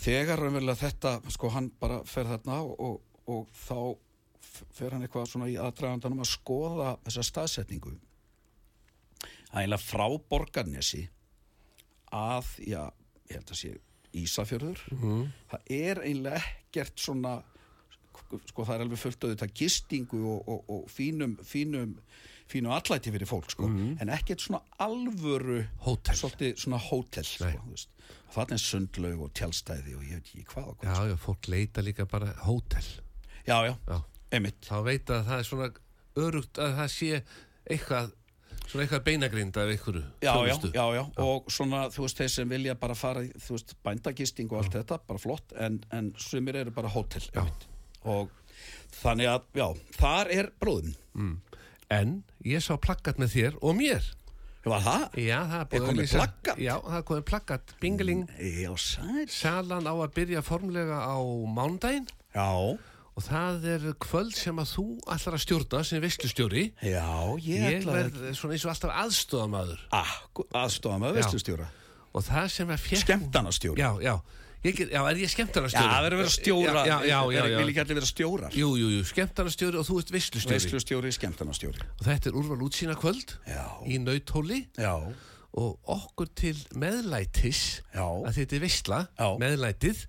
[0.00, 3.76] þegar raunverulega þetta, sko, hann bara fer þarna og, og, og þá
[4.74, 7.92] fer hann eitthvað svona í aðdragandanum að skoða þessa staðsetningu.
[9.50, 11.04] Ægilega frá Borgarnesi
[12.14, 12.82] að, já,
[13.30, 13.76] ég held að sé
[14.20, 14.80] Ísafjörður.
[15.52, 17.36] Það er eiginlega ekkert svona,
[18.50, 21.92] sko það er alveg fullt auðvitað gistingu og, og, og fínum, fínum,
[22.50, 23.68] fínu allæti fyrir fólk, sko.
[23.70, 26.18] En ekkert svona alvöru, Hótel.
[26.18, 27.52] svolítið svona hótel, sko,
[28.30, 31.08] Það er sundlaug og tjálstæði og ég veit ekki hvað og Já, hvað.
[31.10, 32.86] já, fólk leita líka bara hótel
[33.48, 33.98] Já, já, Já,
[34.36, 34.60] einmitt.
[34.68, 35.70] þá veit að það er svona
[36.20, 37.22] örugt að það sé
[37.70, 38.12] eitthvað
[38.70, 42.52] svona eitthvað beinagrind af einhverju Já, já, já, já, og svona, þú veist, þeir sem
[42.54, 46.60] vilja bara fara í, þú veist, bændagisting og allt þetta, bara flott, en, en sumir
[46.62, 47.42] eru bara hótel, Já.
[47.42, 47.66] einmitt.
[48.06, 48.30] Og
[49.00, 49.66] þannig að, já,
[49.98, 50.94] þar er bróðum.
[51.90, 52.12] En
[52.46, 54.06] ég sá plakkat með þér og mér
[54.64, 55.04] Var það?
[55.16, 56.58] Já, það er Er komið að lýsa- plakkat?
[56.60, 59.26] Já, það er komið plakkat, bingeling Já, sæl.
[59.32, 61.16] Salan á að byrja formlega á
[61.48, 62.50] mándaginn Já,
[63.16, 67.08] og það er kvöld sem að þú ætlar að stjórna sem veistlustjóri já,
[67.40, 71.16] ég, Ég ætla verð svona eins og alltaf aðstofamaður að aðstofa með Já.
[71.22, 71.66] veistustjóra.
[72.14, 73.78] og það sem að fjekk Skemmtanastjóra.
[73.78, 74.14] Já, já,
[74.64, 75.88] ég já, er ég Já, skemmtarnastjóri?
[75.90, 76.82] það verður að vera stjóra.
[76.84, 78.56] Já, já, já, já, Vil ekki allir vera stjórar?
[78.56, 81.86] Jú, jú, jú, skemmtarnastjóri og þú ert veistlustjóri Veistlustjóri, skemmtanastjóri.
[82.00, 83.64] og þetta er úrval útsýna kvöld Já.
[83.88, 84.94] í nauthóli Já,
[85.52, 88.04] og okkur til meðlætis Já.
[88.04, 89.28] að þetta er veistla, Já.
[89.40, 90.04] meðlætið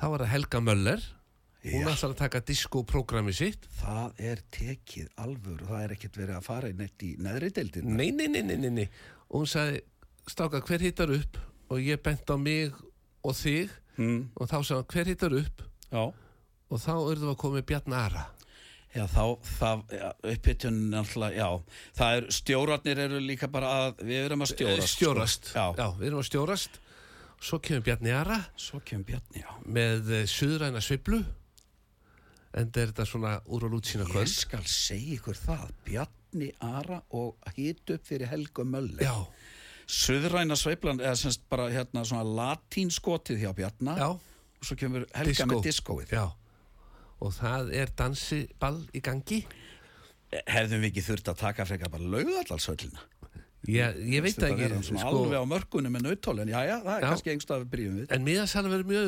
[0.00, 1.04] þá var það Helga Möller
[1.64, 1.92] hún Já.
[1.94, 6.68] ætlar að taka diskoprógrami sitt það er tekið alvöru, það er ekkert verið að fara
[6.72, 7.84] í neitt í neðri deildin.
[7.96, 8.88] nei, nei, nei, nei, nei, nei.
[9.30, 9.80] og hún sagði
[10.28, 11.38] stáka hver hittar upp
[11.72, 12.72] og ég bent á mig
[13.24, 14.24] og þig Mm.
[14.34, 15.60] og þá hann hver hittar upp
[15.92, 16.00] Já.
[16.02, 18.24] og þá urðum við að koma með Bjarn Ara
[18.94, 19.22] Já, þá,
[19.58, 19.84] það,
[20.32, 21.46] upphittun náttúrulega, já,
[21.98, 24.82] það er, stjórarnir eru líka bara að, við erum að stjórast.
[24.82, 25.58] Eh, stjórast, Sko.
[25.58, 25.64] Já.
[25.78, 26.80] já, við erum að stjórast
[27.44, 29.50] svo kemur Bjarni Ara Svo kemur Bjarni, já.
[29.78, 31.22] með eh, suðræna sveiflu
[32.54, 37.00] en er þetta svona úr og lútsýna Ég kvöld skal segja ykkur það, Bjarni Ara
[37.14, 39.02] og hit upp fyrir Helgu Möller.
[39.02, 39.14] já,
[39.86, 43.96] Suðræna sveiflan, eða semst bara hérna svona latínskotið hjá Bjarna.
[43.98, 45.46] já, Og svo kemur Helga Disco.
[45.50, 46.08] með diskóið.
[46.16, 46.24] já
[47.24, 49.44] og það er dansiball í gangi
[50.50, 53.00] Hefðum við ekki þurft að taka frekar bara laugallalsöllina?
[53.68, 54.64] ég, ég veit Þetta ekki
[54.98, 57.08] sko, alveg á mörkunum með nautól, en já, já, það er Já.
[57.08, 58.10] kannski einhverstað við byrjum við.
[58.12, 59.06] en miðasalan verður mjög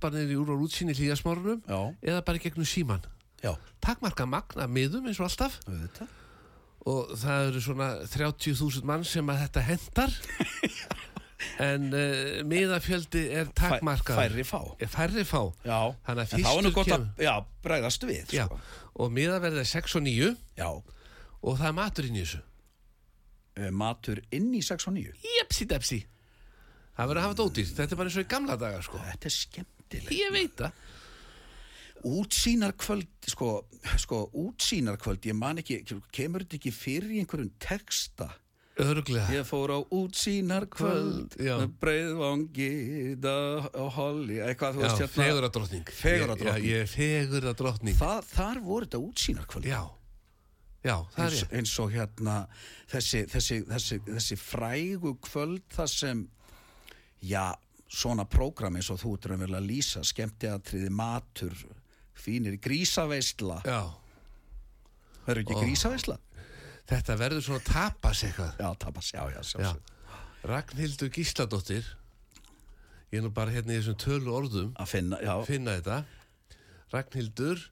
[0.00, 3.04] bara niður í úr og lútsýni hlýjasmárunum Já, eða bara í gegnum síman
[3.80, 6.08] takmarka magna miðum eins og alltaf auðvitað.
[6.88, 10.14] Og það eru svona 30.000 mann sem að þetta hendar
[11.68, 14.60] en uh, miðafjöldi er takmarkað Færri fá.
[14.82, 15.40] er færri fá.
[15.66, 15.78] Já,
[16.10, 17.34] að en þá er nú gott að, kemur- já,
[17.66, 18.60] bregðast við, Já, sko.
[19.04, 22.40] og miðaverðið er 6 og 9 Já, og það er matur inn í þessu.
[23.58, 25.14] Eh, matur inn í 6 og 9.
[25.38, 26.00] Jepsi depsi.
[26.98, 29.00] Það verður að hafa þetta ódýrt, þetta er bara eins og í gamla daga sko.
[29.06, 30.14] Þetta er skemmtilegt.
[30.18, 30.87] Ég veit það
[32.06, 33.48] útsýnarkvöld sko,
[33.98, 35.80] sko útsýnarkvöld ég man ekki,
[36.14, 38.28] kemur þetta ekki fyrir í einhverjum texta
[38.78, 39.26] Örglega.
[39.34, 41.34] ég fór á útsýnarkvöld
[41.82, 42.68] breiðvangi
[43.74, 45.90] og holli, eitthvað Já, veist hérna feguradrottning.
[45.90, 46.64] Feguradrottning.
[46.64, 47.98] Ég, ég er feguradrottning.
[47.98, 49.82] það, þar voru þetta útsýnarkvöld Já,
[50.86, 52.36] já, það er eins, eins og hérna
[52.92, 56.22] þessi, þessi, þessi, þessi frægu kvöld þar sem
[57.26, 57.48] já,
[57.88, 61.56] svona prógram eins og þú raunverulega að lýsa skemmtiatriði matur
[62.18, 63.80] fínir grísaveisla Já,
[65.26, 65.62] verður ekki Ó.
[65.62, 66.18] grísaveisla?
[66.88, 68.54] þetta verður svona tapas eitthvað.
[68.62, 69.72] já, tapas, já, já, Já.
[70.48, 71.84] Ragnhildur Gísladóttir,
[73.12, 75.98] ég er nú bara hérna í þessum tölu orðum, að finna, finna þetta.
[76.94, 77.64] Ragnhildur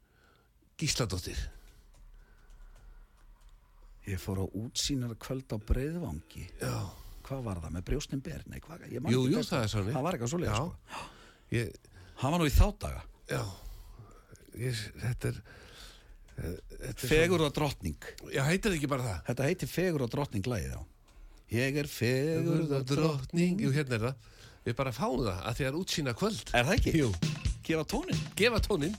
[0.77, 1.39] Gísladóttir.
[4.07, 6.75] ég fór á útsýnar kvöld á breiðvangi Já.
[7.27, 10.03] hvað var það, með brjóstin ber nei, hvað, ég man Jú, jú, það er það
[10.07, 10.55] var eitthvað svo Já.
[10.55, 11.01] sko.
[11.57, 11.73] Ég,
[12.23, 13.41] hann var nú í þá daga já,
[14.57, 15.41] ég, þetta er,
[16.37, 19.25] eh, þetta er fegur og drottning já, heitir það ekki bara það?
[19.31, 20.81] þetta heitir fegur og drottning lagið já
[21.53, 23.61] ég er fegur og drottning.
[23.63, 24.33] Jú, hérna er það.
[24.67, 26.51] Við bara fáum það að því að það er útsýna kvöld.
[26.51, 26.95] er það ekki?
[26.99, 27.11] Jú,
[27.69, 28.97] gefa tónin gefa tónin.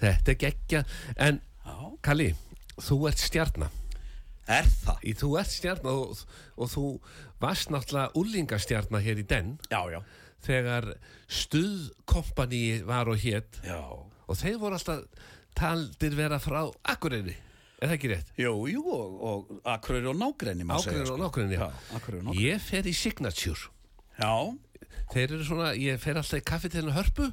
[0.00, 0.84] Þetta er geggja.
[1.18, 1.40] En.
[2.04, 2.28] Kalli,
[2.78, 3.72] þú ert stjarnar.
[4.46, 5.00] Er það?
[5.02, 6.20] Í, þú ert stjarn og,
[6.54, 6.84] og þú
[7.42, 9.98] varst náttúrulega úlingastjarnar hér í den Já, já.
[10.46, 10.86] þegar
[11.26, 13.80] stuðkompani var og hétt Já.
[13.82, 15.02] og þeir voru alltaf
[15.58, 16.60] taldir vera frá
[16.92, 17.34] Akureyri,
[17.80, 18.30] er það ekki rétt?
[18.38, 20.30] Jú, jú, og, og Akureyri og segja.
[20.78, 21.18] Akureyri og sko.
[21.18, 21.24] og
[21.98, 22.38] nágrenni.
[22.46, 23.72] Ég fer í Signature
[24.20, 24.30] Já,
[25.10, 27.32] Þeir eru svona, ég fer alltaf í kaffetilinu hörpu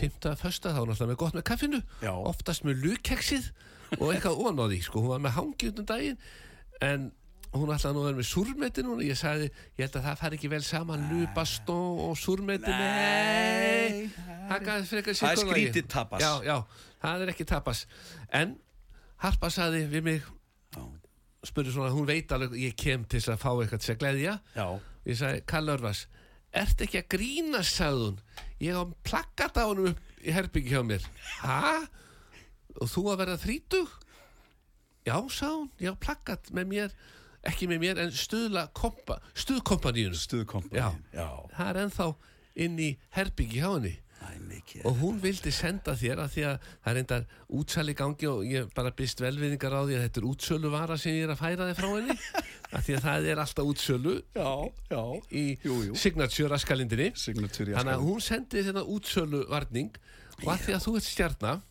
[0.00, 1.82] Fymta, fösta, þá er náttúrulega með gott með kaffinu.
[2.02, 2.12] Já.
[2.16, 3.50] Oftast með lukeksið
[3.98, 5.02] og eitthvað ofan á því, sko.
[5.04, 6.22] Hún var með hangi undan daginn
[6.80, 7.10] En
[7.52, 9.04] hún ætlaði nú að vera með súrmeti núna.
[9.04, 12.72] Ég sagði, ég held að það fari ekki vel saman Lubastón og súrmeti.
[12.72, 14.08] Nei.
[14.50, 14.70] Það
[15.30, 16.24] er skrítið tapas.
[16.24, 17.84] Já, já, það er ekki tapas.
[18.40, 18.56] En
[19.20, 20.30] Harpa sagði við mig
[21.46, 24.34] spurði svona, hún veit alveg ég kem til að fá eitthvað til að gleðja.
[24.56, 24.66] Já.
[25.08, 26.04] ég sagði, Kalle Örvas
[26.56, 28.20] ert ekki að grínast, sagði hún
[28.60, 31.06] ég á plakkat á honum upp í herbyggi hjá mér
[31.44, 31.86] ha?
[32.80, 33.96] og þú að verða þrítug
[35.06, 37.00] já, sagði hún, ég á plakkat með mér
[37.48, 40.76] ekki með mér, en stuðla kompa, stuðkompaníun Stuðkompani.
[40.76, 40.90] Já.
[41.16, 41.28] Já.
[41.56, 42.08] það er ennþá
[42.60, 43.94] inn í herbyggi hjá henni.
[44.84, 47.24] Og hún vildi senda þér að því að það er reyndar
[47.60, 50.96] útsali í gangi og ég bara byrst velviðingar á því að þetta er útsölu vara
[51.00, 52.16] sem ég er að færa þig frá henni
[52.76, 54.50] að því að það er alltaf útsölu Já,
[54.94, 55.02] já.
[55.30, 55.94] í Jú, jú.
[55.98, 59.92] signature raskalindinni Signature þannig að hún sendi þetta útsölu varning
[60.40, 61.62] og að því að þú ert stjarnar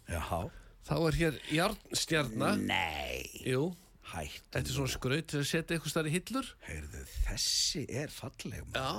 [0.89, 3.23] þá er hér járnstjarnar Nei.
[3.45, 3.69] jú,
[4.09, 4.41] Hætt.
[4.53, 8.63] þetta er svona skraut til að setja eitthvað starf í hillur Heyrðu, þessi er falleg.
[8.73, 8.89] já,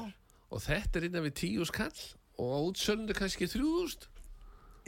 [0.51, 1.91] og þetta er innan við tíu skall
[2.41, 4.09] og á útsölunni kannski þrjúðust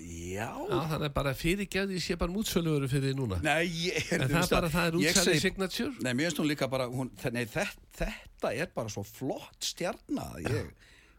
[0.03, 0.49] Já.
[0.49, 4.23] já, þannig að bara fyrirgjáði ég sé bara útsöluveru fyrir því núna Nei, ég, En
[4.25, 5.93] það er bara, það er ég útsæli segi- signature?
[6.07, 7.69] Nei, mér finnst hún líka bara, hún, nei, þetta,
[8.01, 10.31] þetta er bara svo flott stjarna.
[10.49, 10.73] Ég,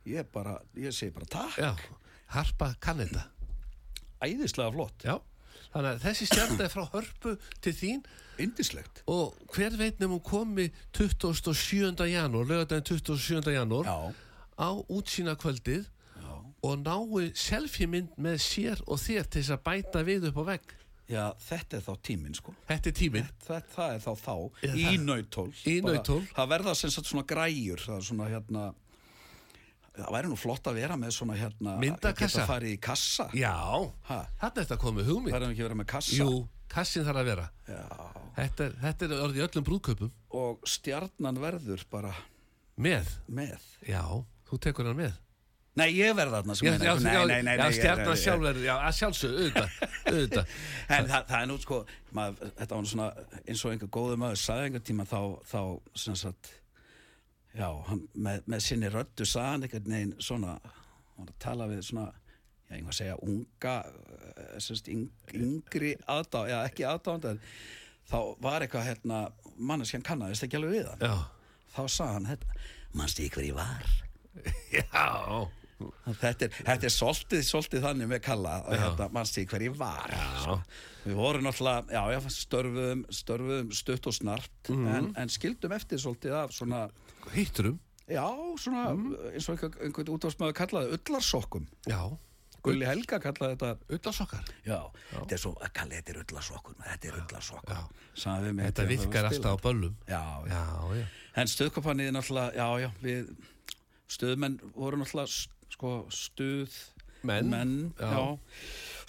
[0.09, 1.59] ég bara, ég segi bara takk.
[1.61, 1.69] Já,
[2.33, 3.23] harpa kann þetta.
[4.25, 5.05] Æðislega flott.
[5.05, 5.15] Já,
[5.69, 8.03] þannig að þessi stjarnar er frá hörpu til þín
[8.41, 9.03] Indislegt.
[9.07, 10.67] og hver veit nefnum hún komi
[10.97, 12.09] 27.
[12.09, 13.53] janúar, lögadaginn 27.
[13.53, 13.97] janúar Já.
[14.57, 15.85] á útsýna kvöldið
[16.63, 20.73] og nái selfie-mynd með sér og þér til þess að bæta við upp á vegg.
[21.11, 22.53] Já, þetta er þá tíminn, sko.
[22.69, 23.27] Þetta er tíminn.
[23.43, 25.49] Það, það er þá þá, Já, í það- nautól.
[25.67, 26.21] Í Bara- nautól.
[26.37, 28.63] Það verða sem sagt svona græjur, það er svona hérna,
[29.97, 32.39] það væri nú flott að vera með svona hérna, Myndakassa.
[32.39, 33.27] Geta farið í kassa.
[33.35, 33.53] Já,
[34.07, 34.21] Ha?
[34.41, 35.33] þarna er þetta komið hugmynd.
[35.35, 36.15] Verðum ekki að vera með kassa.
[36.23, 37.49] Jú, kassin þarf að vera.
[37.67, 37.83] Já.
[38.37, 40.11] Þetta er, þetta er orðið í öllum brúðköpum.
[40.31, 42.15] Og stjarnan verður bara
[42.79, 43.05] Með.
[43.29, 43.59] með.
[43.85, 44.01] Já,
[44.49, 45.13] þú tekur hann með.
[45.73, 46.93] Nei, ég verð þarna sem Já, meina.
[47.01, 49.77] Nei, nei, nei, já ég- stjarnar ég- sjálfur, já, að sjálfsög, auðvitað,
[50.11, 50.51] auðvitað.
[50.97, 51.79] En það, það er nú sko,
[52.13, 53.07] maður, þetta var nú svona
[53.47, 55.17] eins og einhver góðu maður sagði einhver tíma þá,
[55.49, 55.61] þá
[56.03, 56.51] sem sagt,
[57.57, 61.67] já, hann með, með sinni röddu sagði hann einhvern veginn svona, hann var að tala
[61.73, 62.05] við svona,
[62.69, 63.75] já, einhver að segja unga,
[64.35, 65.07] eh, sem sagt, yng,
[65.41, 67.41] yngri aðdá, já, ekki aðdándar,
[68.13, 69.23] þá var eitthvað hérna,
[69.57, 71.01] manneskjan kannaðist ekki alveg við hann.
[71.09, 71.17] Já,
[71.73, 72.55] Þá sagði hann þetta,
[72.93, 73.87] mannstu ykkur ég var?
[74.77, 75.05] já,
[76.21, 80.11] Þetta er, þetta er svolítið, svolítið þannig með kalla og hérna, mannstu ykkur ég var?
[80.13, 80.57] já.
[81.03, 81.47] Við vorum
[81.91, 86.85] já, já, störfuðum, störfuðum stutt og snart en, en skildum eftir svolítið af svona,
[87.33, 88.23] Hitturum, já,
[88.59, 88.85] svona
[89.33, 91.67] eins og einhver, einhvern útvarsmaður kallaði ullarsokkum.
[91.89, 92.01] já,
[92.63, 94.51] Gulli Helga kallaði þetta, ullasokkar.
[94.63, 94.77] já,
[95.11, 97.23] þetta er svo, kalli þetta er ullarsokkur, þetta er.
[97.67, 97.81] Já.
[98.53, 99.97] Mig Þetta virkar alltaf á böllum.
[100.07, 100.53] Já, já.
[100.53, 101.05] Já, já.
[101.35, 103.33] En stuðkompanið náttúrulega, já, já, við
[104.13, 105.33] stuðmenn voru náttúrulega
[105.73, 106.73] sko stuð
[107.23, 108.09] Menn, já.
[108.11, 108.23] já.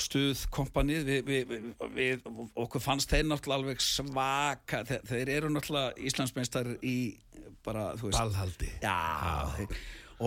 [0.04, 1.64] stuðkompanið við, við, við,
[1.96, 2.28] við,
[2.62, 6.96] okkur fannst þeir náttúrulega alveg svaka þeir, þeir eru náttúrulega Íslandsmeistar í
[7.66, 8.70] bara, þú veist Ballhaldi.
[8.84, 9.80] Já, þeir,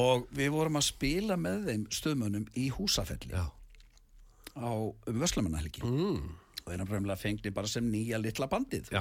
[0.03, 6.27] og við vorum að spila með þeim stuðmönnum í húsafelli á um Vöslumannahelgi mm.
[6.65, 8.91] og þeir náttúrulega fengni bara sem nýja litla bandið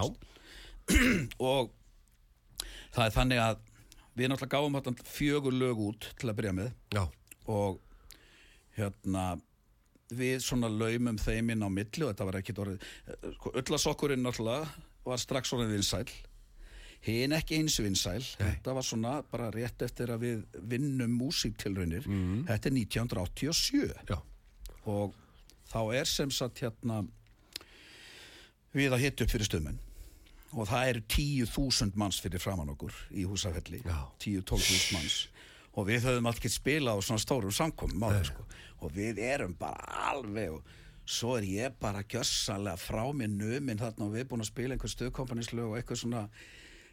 [1.51, 1.72] og
[2.95, 3.62] það er þannig að
[4.16, 7.03] við náttúrulega gáum fjögur lög út til að byrja með já,
[7.53, 7.80] og
[8.76, 9.34] hérna
[10.14, 14.22] við svona laumum þeim inn á milli og þetta var ekkit orðið eh, sko, öllasokkurinn
[14.22, 14.68] náttúrulega
[15.07, 16.07] var strax orðið vinsæl
[17.07, 22.07] hinn ekki eins vinsæl þetta var svona bara rétt eftir að við vinnum músíktilraunir.
[22.49, 24.16] Þetta er 1987 já,
[24.90, 25.14] og
[25.70, 27.03] þá er sem sagt hérna
[28.76, 29.78] við að hitta upp fyrir stöðmenn
[30.57, 33.82] og það eru 10.000 manns fyrir framann okkur í húsafelli.
[33.84, 33.99] Já.
[34.22, 35.18] 10-12.000 manns
[35.77, 38.47] og við höfum alltaf ekki spilað á svona stórum samkomum á sko.
[38.85, 40.74] Og við erum bara alveg og
[41.07, 44.77] svo er ég bara gjössalega frá mér numin þarna og við erum búin að spila
[44.77, 46.24] einhver stöðkompaníslög og eitthvað svona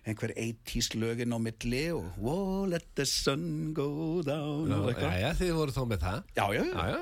[0.03, 5.29] einhver 80s lögin á milli og oh, let the sun go down og já, já,
[5.39, 6.23] þið voru þá með það.
[6.35, 6.87] já, já, já.
[6.91, 7.01] Já,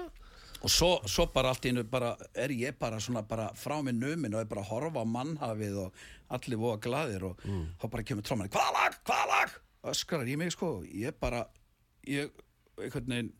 [0.61, 4.35] og svo, svo bara allt í bara er ég bara svona bara frá minn numin
[4.35, 7.41] og er bara að horfa á mannhafið og allir voða glaðir og
[7.81, 9.57] þá bara kemur tróman hvaða lag, hvaða lag?
[9.91, 11.47] Öskrar í mig sko, ég bara
[12.09, 12.31] ég,
[12.79, 13.33] einhvern veginn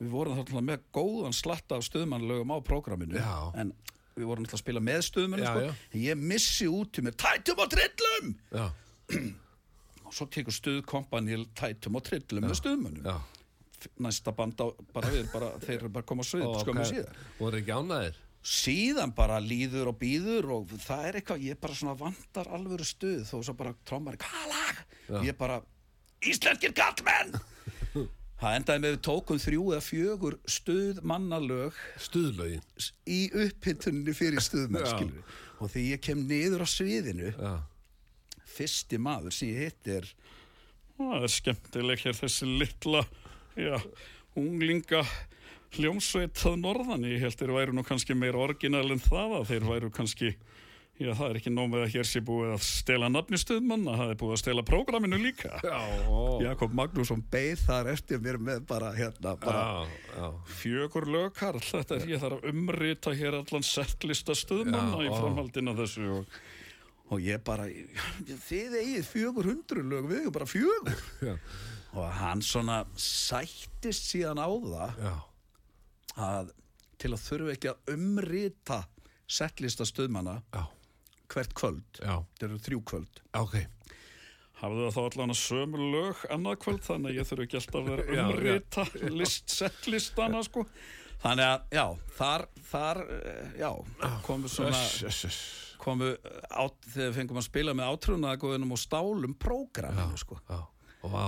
[0.00, 3.52] við vorum þarna með góðan slatta af stöðmannlögum á prógraminu Já.
[3.60, 3.74] en
[4.16, 5.66] við vorum alltaf að spila með stöðmannu Já, sko.
[5.66, 6.00] já.
[6.06, 8.64] ég missi út í mér tætum og trillum Já,
[10.06, 13.18] og svo tekur stuðkompanil tætum og trillum með stöðmannum já.
[14.00, 17.60] næsta band á, bara við bara, þeir eru bara koma svið Og skömmu síðar Voru
[17.60, 18.26] ekki ánæðir?
[18.40, 23.26] síðan bara líður og býður og það er eitthvað, ég bara svona vantar alvöru stuð
[23.28, 24.78] þó svo bara trómar hvað lag?
[25.26, 25.58] Ég bara,
[26.24, 27.36] íslenskir kallmenn
[28.40, 32.64] það endaði með við tókum þrjú eða fjögur stuð mannalög Stuðlögin
[33.06, 35.14] í upphittunni fyrir stuðmenn
[35.60, 37.52] og því ég kem niður á sviðinu Já,
[38.56, 40.12] fyrsti maður sem ég hitt er
[41.00, 43.00] Það er skemmtileg hér þessi litla,
[43.56, 43.78] já,
[44.36, 45.00] unglinga
[45.78, 47.06] hljómsveit að norðan.
[47.08, 50.34] Ég held þeir væru nú kannski meira orginal en það að þeir væru kannski,
[51.00, 54.12] já, það er ekki nóg með að hér sé búið að stela nafni stuðmanna, það
[54.14, 55.52] er búið að stela prógraminu líka.
[55.64, 56.20] já, ó.
[56.44, 60.28] Jakob Magnússon beið þar eftir mér með bara hérna bara já, já.
[60.60, 65.76] Fjögur lög, Karl, þetta er ég þarf að umrita hér allan settlista stuðmanna í framhaldina
[65.80, 66.40] þessu og
[67.10, 67.64] og ég bara,
[68.46, 71.32] þið eigið fjögur hundru lög, við eigum bara fjögur Já.
[71.98, 75.00] og hann svona sættist síðan á það
[76.20, 76.52] að
[77.00, 78.78] til að þurfa ekki að umrita
[79.30, 80.62] settlista stöðmanna já,
[81.30, 83.20] hvert kvöld, já, þetta eru þrjú kvöld.
[83.38, 83.58] Ok.
[84.60, 87.78] Hafðu það þá allan að sömu lög annað kvöld þannig að ég þurfi ekki alltaf
[87.80, 88.84] að vera umrita
[89.16, 90.66] list, settlistana sko.
[91.22, 91.84] þannig að, já,
[92.18, 93.70] þar, þar eh, já,
[94.26, 94.82] komu svona
[95.80, 96.10] komu
[96.52, 100.36] át, þegar fengum að spila með átrúnaðagóðunum og stálum prógraminu, sko.
[100.50, 100.60] Já,
[101.00, 101.24] og vá.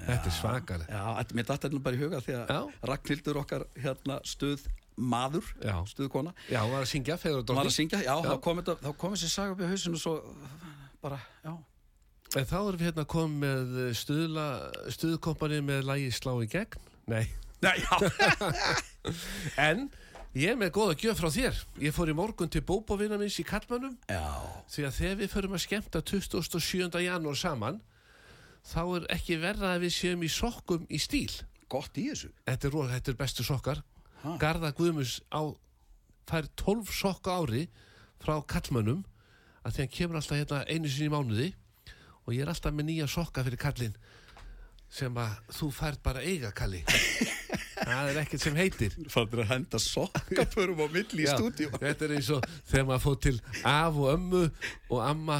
[0.00, 2.70] Þetta er svakaleg Já, þetta- mér þetta nú bara í huga því að.
[2.88, 4.62] Ragnhildur okkar hérna stuð
[5.00, 5.46] maður,
[5.90, 7.72] stuðkona Já, hún var að syngja fegur og dóttir.
[7.74, 10.14] syngja, já, þá kom, þessi saga upp í hausinu svo
[11.02, 11.54] bara, já.
[12.38, 14.44] En þá erum við hérna komið með stuðla,
[14.94, 16.78] stuðkompani með lægi slá í gegn.
[17.10, 17.24] Nei.
[17.60, 17.96] Nei, já,
[19.68, 19.88] En
[20.36, 21.58] ég er með góða gjöf frá þér.
[21.82, 24.22] Ég fór í morgun til bóbovina minns í Kallmannum já,
[24.70, 27.02] Því að þegar við förum að skemmta 27.
[27.04, 27.80] janúar saman
[28.70, 31.32] Þá er ekki verða að við séum í sokkum í stíl.
[31.70, 32.30] Gott í þessu.
[32.48, 33.80] Þetta er, þetta er bestu sokkar
[34.24, 34.36] Ha.
[34.40, 35.42] Garða Guðmus á
[36.28, 37.66] fær 12 sokka á ári
[38.20, 39.02] frá kallmönnum
[39.64, 41.48] að því hann kemur alltaf hérna einu sinni í mánuði
[42.26, 43.96] og ég er alltaf með nýja sokka fyrir kallinn
[44.90, 46.82] sem að þú færð bara eiga kalli.
[47.80, 48.96] Það er ekkert sem heitir.
[49.08, 53.18] Fattur að henda sokkapörum á milli í stúdíu þetta er eins og þegar maður fór
[53.24, 54.42] til af og ömmu
[54.90, 55.38] og amma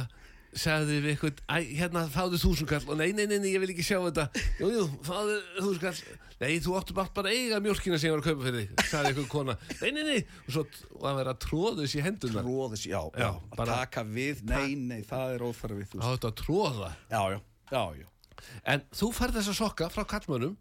[0.56, 2.82] sagði við eitthvað, æ, hérna fáðu þúsundkall.
[2.90, 4.24] Og nei, nei, nei, nei, ég vil ekki sjá þetta.
[4.58, 6.00] Jú, jú, fáðu þúsundkall.
[6.40, 8.84] Nei, þú áttu bara, bara að eiga mjólkina sem ég var að kaupa fyrir þig
[8.88, 10.20] sagði eitthvað kona, nei, nei, nei.
[10.46, 10.62] Og svo
[10.96, 14.70] og að vera að tróða þessi hendunar Róðis, já, já, að bara- taka við, nei,
[14.80, 17.38] nei, það er óþarfið þá þetta að tróða Já, já,
[17.74, 18.08] já, já.
[18.72, 20.56] En þú færð þessa sokka frá kallmönnum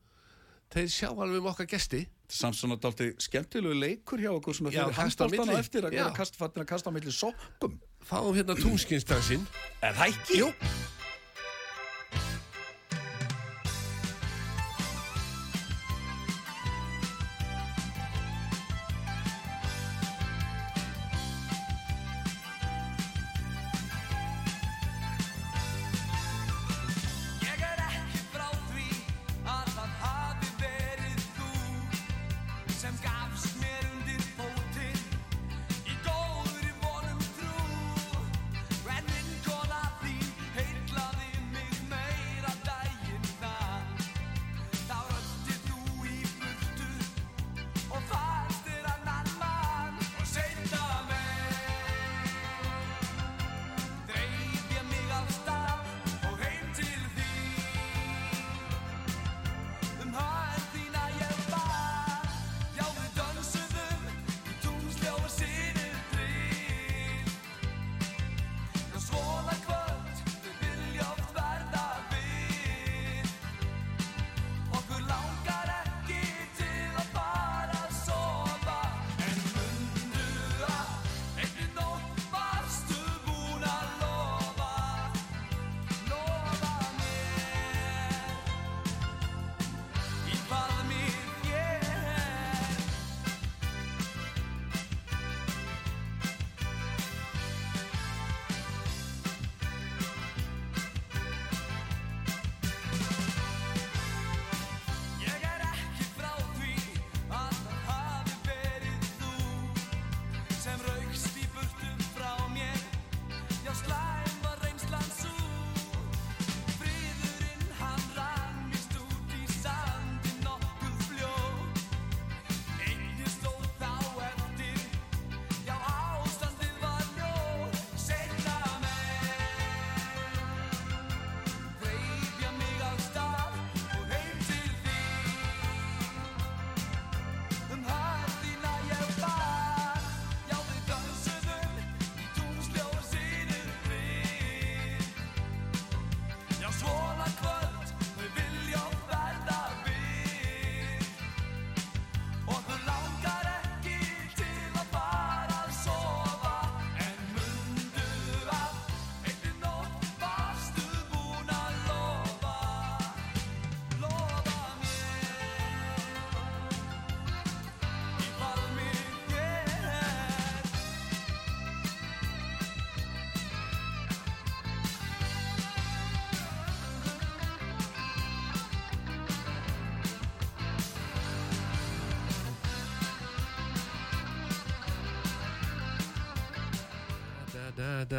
[0.75, 2.03] þeir sjá alveg um okkar gesti.
[2.29, 5.95] Samt svona dálti skemmtilegu leikur hjá okkur sem er fyrir kasta handbóltana eftir að
[6.59, 9.45] að kasta milli sokkum fáum hérna tungskinnstansinn
[9.81, 10.39] Er það ekki?
[10.39, 10.47] jú,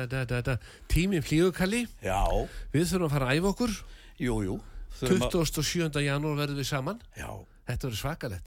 [0.06, 0.56] da, da, da.
[0.88, 1.84] Tíminn flýgur kalli.
[2.04, 2.20] Já,
[2.72, 3.74] Við þurfum að fara að æfa okkur.
[4.20, 4.56] Jú, jú.
[5.00, 6.00] Þurfum að- 27.
[6.04, 7.00] janúar verðum við saman.
[7.16, 7.30] Já,
[7.68, 8.46] Þetta verður svakalett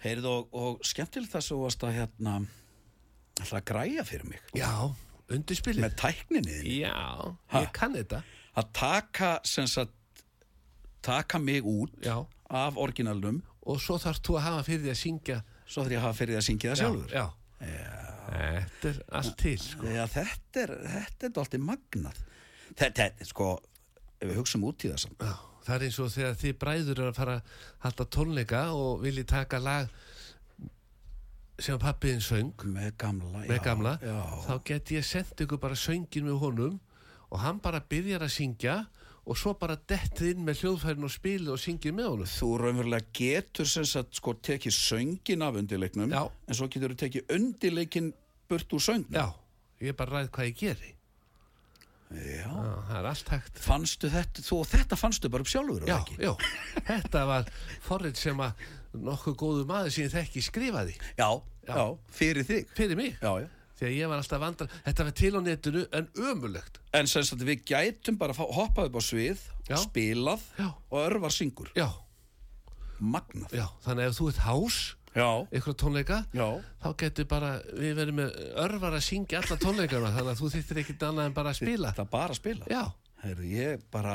[0.00, 2.34] heyrðu og, og skemmtilegt það svo að hérna
[3.40, 4.40] ætla að græja fyrir mig.
[4.56, 4.70] Já,
[5.28, 5.82] undirspilið.
[5.84, 6.60] Með tækninni.
[6.80, 6.94] Já,
[7.52, 7.60] Ha?
[7.60, 8.22] ég kann þetta.
[8.56, 9.92] Að taka sem sagt
[11.02, 13.42] taka mig út Já, af orginalnum.
[13.66, 15.42] Og svo þarfst þú að hafa fyrir því að syngja.
[15.66, 17.12] Svo þarf ég að hafa fyrir því að syngja það sjálfur.
[17.12, 17.26] Já,
[18.30, 19.86] Þetta er allt til sko.
[19.90, 22.20] Já, þetta er, þetta er dálítið magnað
[22.76, 23.50] þetta, þetta, sko
[24.20, 27.18] ef við hugsaum út í Já, Það er eins og þegar þið bræður eru að
[27.18, 29.90] fara að halda tónleika og vilji taka lag
[31.60, 34.16] sem pappiðin söng með gamla, með já, gamla, já.
[34.46, 36.78] þá get ég sendt ykkur bara söngin með honum
[37.30, 38.76] og hann bara byrjar að syngja
[39.28, 43.12] og svo bara dettið inn með hljóðfærin og spilið og syngið með honum þú raunverulega
[43.20, 46.22] getur sem sagt sko tekið söngin af undirleiknum Já.
[46.24, 48.10] en svo getur þú tekið undirleikin
[48.50, 49.26] burt úr söngnum Já,
[49.80, 50.90] ég er bara ræð hvað ég geri
[52.10, 52.42] Já.
[52.42, 52.50] Já,
[52.88, 56.32] það er allt hægt fannstu þetta, þú og þetta fannstu bara upp sjálfur Já, já,
[56.88, 57.50] þetta var
[57.86, 58.64] forrið sem að
[59.06, 61.28] nokkuð góðu maður sem ég þekki skrifaði Já,
[61.68, 61.74] Já.
[61.78, 61.84] já,
[62.18, 63.48] fyrir þig fyrir mig Já, já
[63.80, 67.46] þegar ég var alltaf vandra þetta var til á netinu en ömulegt En sem sagt
[67.46, 69.38] við gætum bara fá- hoppað upp á svið,
[69.70, 69.76] Já.
[69.86, 70.66] spilað Já.
[70.90, 71.70] og örvar syngur.
[71.78, 71.86] já,
[73.00, 73.54] Magnað.
[73.54, 74.80] já, þannig að ef þú ert hás.
[75.16, 76.46] Ykkur tónleika Já.
[76.82, 80.80] þá getur bara, við verðum með örvar að syngja alla tónleikana þannig að þú þýttir
[80.84, 82.64] ekkert annað en bara að spila Það bara að spila.
[82.70, 82.82] já,
[83.24, 84.14] Herru, ég bara...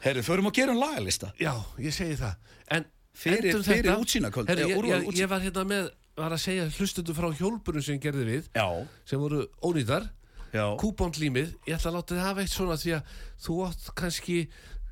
[0.00, 1.30] Herru, förum að gera um lagalista.
[1.38, 2.34] já, ég segi það
[2.76, 2.84] en
[3.20, 6.40] Fyrir- endum fyrir þetta- útsýnaköld- Herri, eða ég, ég, ég var hérna með var að
[6.42, 8.66] segja hlustundu frá hjólburum sem gerði við Já.
[9.06, 10.08] sem voru ónýtar
[10.52, 10.66] Já.
[10.82, 13.02] kúbóndlímið, ég ætla að láta þið hafa eitt svona því að
[13.44, 14.38] þú átt kannski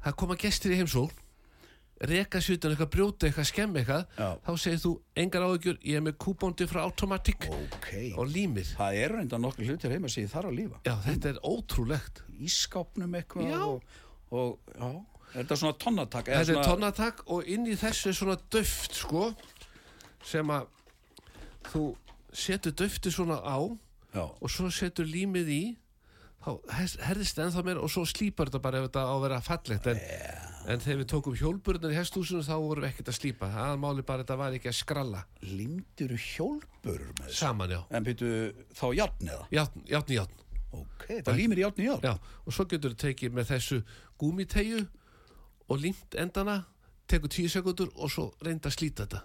[0.06, 1.10] að koma gestir í heimsól
[2.00, 4.28] reka sér utan eitthvað brjóta eitthvað skemm eitthvað Já.
[4.46, 7.88] þá segir þú engar áhyggjur ég er með kúbóndi frá Automatic Ok.
[8.16, 10.78] og límið Það eru reynda nokkur hlutir heima sem ég þarf að lífa.
[10.86, 13.58] já þetta er ótrúlegt Ískápnum eitthvað Já.
[13.66, 13.82] og,
[14.30, 14.90] og, já.
[15.34, 16.30] Er þetta svona tonnatak?
[16.30, 19.34] þetta er tonnatak og inn í þessu er svona döft sko
[20.24, 20.66] sem að
[21.72, 21.82] þú
[22.32, 23.58] setur döfti svona á
[24.14, 24.22] Já.
[24.40, 25.62] og svo setur límið í
[26.46, 26.54] þá
[27.04, 29.98] herðist ennþá meira og svo slípar þetta bara ef þetta á að vera fallegt en,
[30.68, 34.04] en þegar við tókum hjólburnar í hestúsinu þá vorum við ekkert að slípa það máli
[34.08, 37.38] bara þetta var ekki að skralla Limdur hjólburur með þessu?
[37.40, 38.30] saman já En byrju,
[38.76, 39.46] þá játn eða?
[39.56, 40.44] játn, játn, játn
[40.78, 42.04] Ok, það límir játn í játn?
[42.04, 42.14] já,
[42.44, 43.78] og svo getur þú tekið með þessu
[44.20, 44.82] gúmitegju
[45.68, 46.58] og límt endana
[47.08, 49.22] tekur tíu sekundur og svo reynda að slíta þetta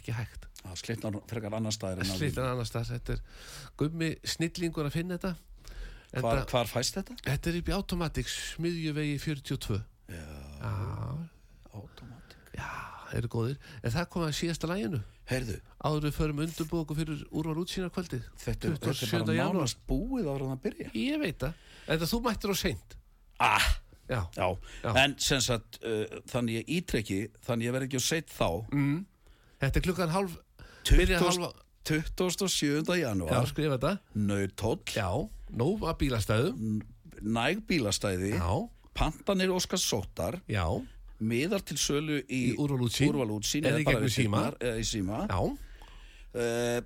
[0.00, 3.22] ekki hægt Það slitnar frekar annar staðir en að slíta annars þar þetta er
[3.80, 5.36] gummi snillingur að finna þetta
[6.10, 7.14] Hvar, hvar fæst þetta?
[7.22, 9.76] Þetta er upp í Automatics, smiðjuvegi 42.
[10.60, 12.36] Automatic.
[12.56, 12.68] Já,
[13.10, 13.58] það eru góðir.
[13.84, 15.00] En það kom að síðasta læginu.
[15.30, 15.56] Heyrðu,
[15.86, 18.24] Áður við förum undirbúið okkur fyrir úrvar útsýna kvöldið.
[18.42, 19.20] þetta, þetta er 27.
[19.20, 19.54] bara janúar.
[19.60, 20.88] nánast búið ára að byrja.
[20.98, 21.54] Ég veit það.
[21.86, 22.96] En það þú mættir á seint.
[23.40, 23.68] Ah,
[24.10, 24.20] Já.
[24.34, 24.48] já.
[24.82, 24.90] Já.
[25.04, 28.48] En sem sagt, uh, þannig ég ítreki, þannig ég verð ekki að setja þá.
[28.74, 28.98] Mm.
[29.62, 30.34] Þetta er klukkan hálf,
[30.90, 31.52] byrja 20 hálfa,
[31.86, 32.82] 27.
[32.90, 33.92] já, janúar, skrifa þetta.
[34.18, 35.08] nautóll, Já,
[35.54, 36.82] nóg að bílastæðum.
[37.22, 38.50] næg bílastæði, Já,
[38.96, 40.64] pantanir Óskars Sóttar, já,
[41.20, 43.10] miðar til sölu í, Í Úrval Útsýn.
[43.12, 44.42] Úrval Útsýn, Eða í bara við síma.
[44.80, 45.22] í síma.
[45.28, 45.40] já.
[46.30, 46.80] Uh,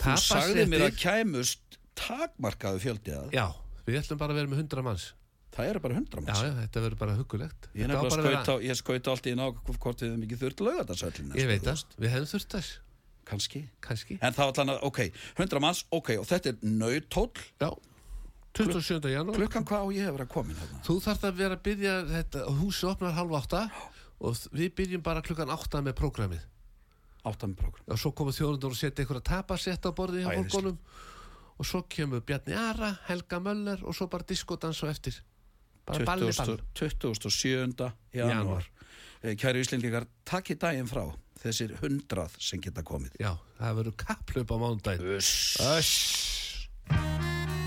[0.00, 3.46] þú sagði mér að kæmust takmarkaðu fjöldi að Já,
[3.86, 5.06] við ætlum bara að vera með 100 manns.
[5.50, 6.42] það eru bara hundra Já, manns.
[6.46, 7.66] já, þetta verður bara huggulegt.
[7.74, 11.32] Ég að ég skaut á allt í ná hvort við hefum ekki þurft laugardagsöllin.
[11.36, 12.70] Ég veit það, við hefum þurft þess,
[13.30, 13.62] Kanski.
[13.84, 14.18] kannski.
[14.22, 15.00] En þá allan að, ok,
[15.38, 17.30] hundra manns, ok, og þetta er nautóll.
[17.60, 17.68] Já,
[18.56, 19.10] 27.
[19.12, 19.36] janúar.
[19.38, 20.80] Klukkan hvað á ég hefur að komin hérna?
[20.86, 23.60] Þú þarft að vera að byrja þetta, húsi opnar halv átta
[24.20, 26.42] og við byrjum bara klukkan átta með prógramið.
[27.30, 27.84] Áttan program.
[27.86, 30.50] Og svo koma þjóðundur og setja einhverja tapasett á Æðislegt.
[30.50, 30.78] fólkonum
[31.60, 35.20] og svo kemur Bjarni Ara, Helga Möller og svo bara diskotans og eftir.
[35.86, 36.58] Bara balli ball.
[36.74, 37.90] 27.
[38.16, 38.64] janúar.
[39.22, 41.04] Eh, Kæri Íslendingar, takk í daginn frá
[41.42, 43.20] þessir hundrað sem geta komið.
[43.20, 45.16] Já, það verður kapplöp á mándaginn.
[45.20, 45.56] Uss.
[45.60, 47.59] Öss.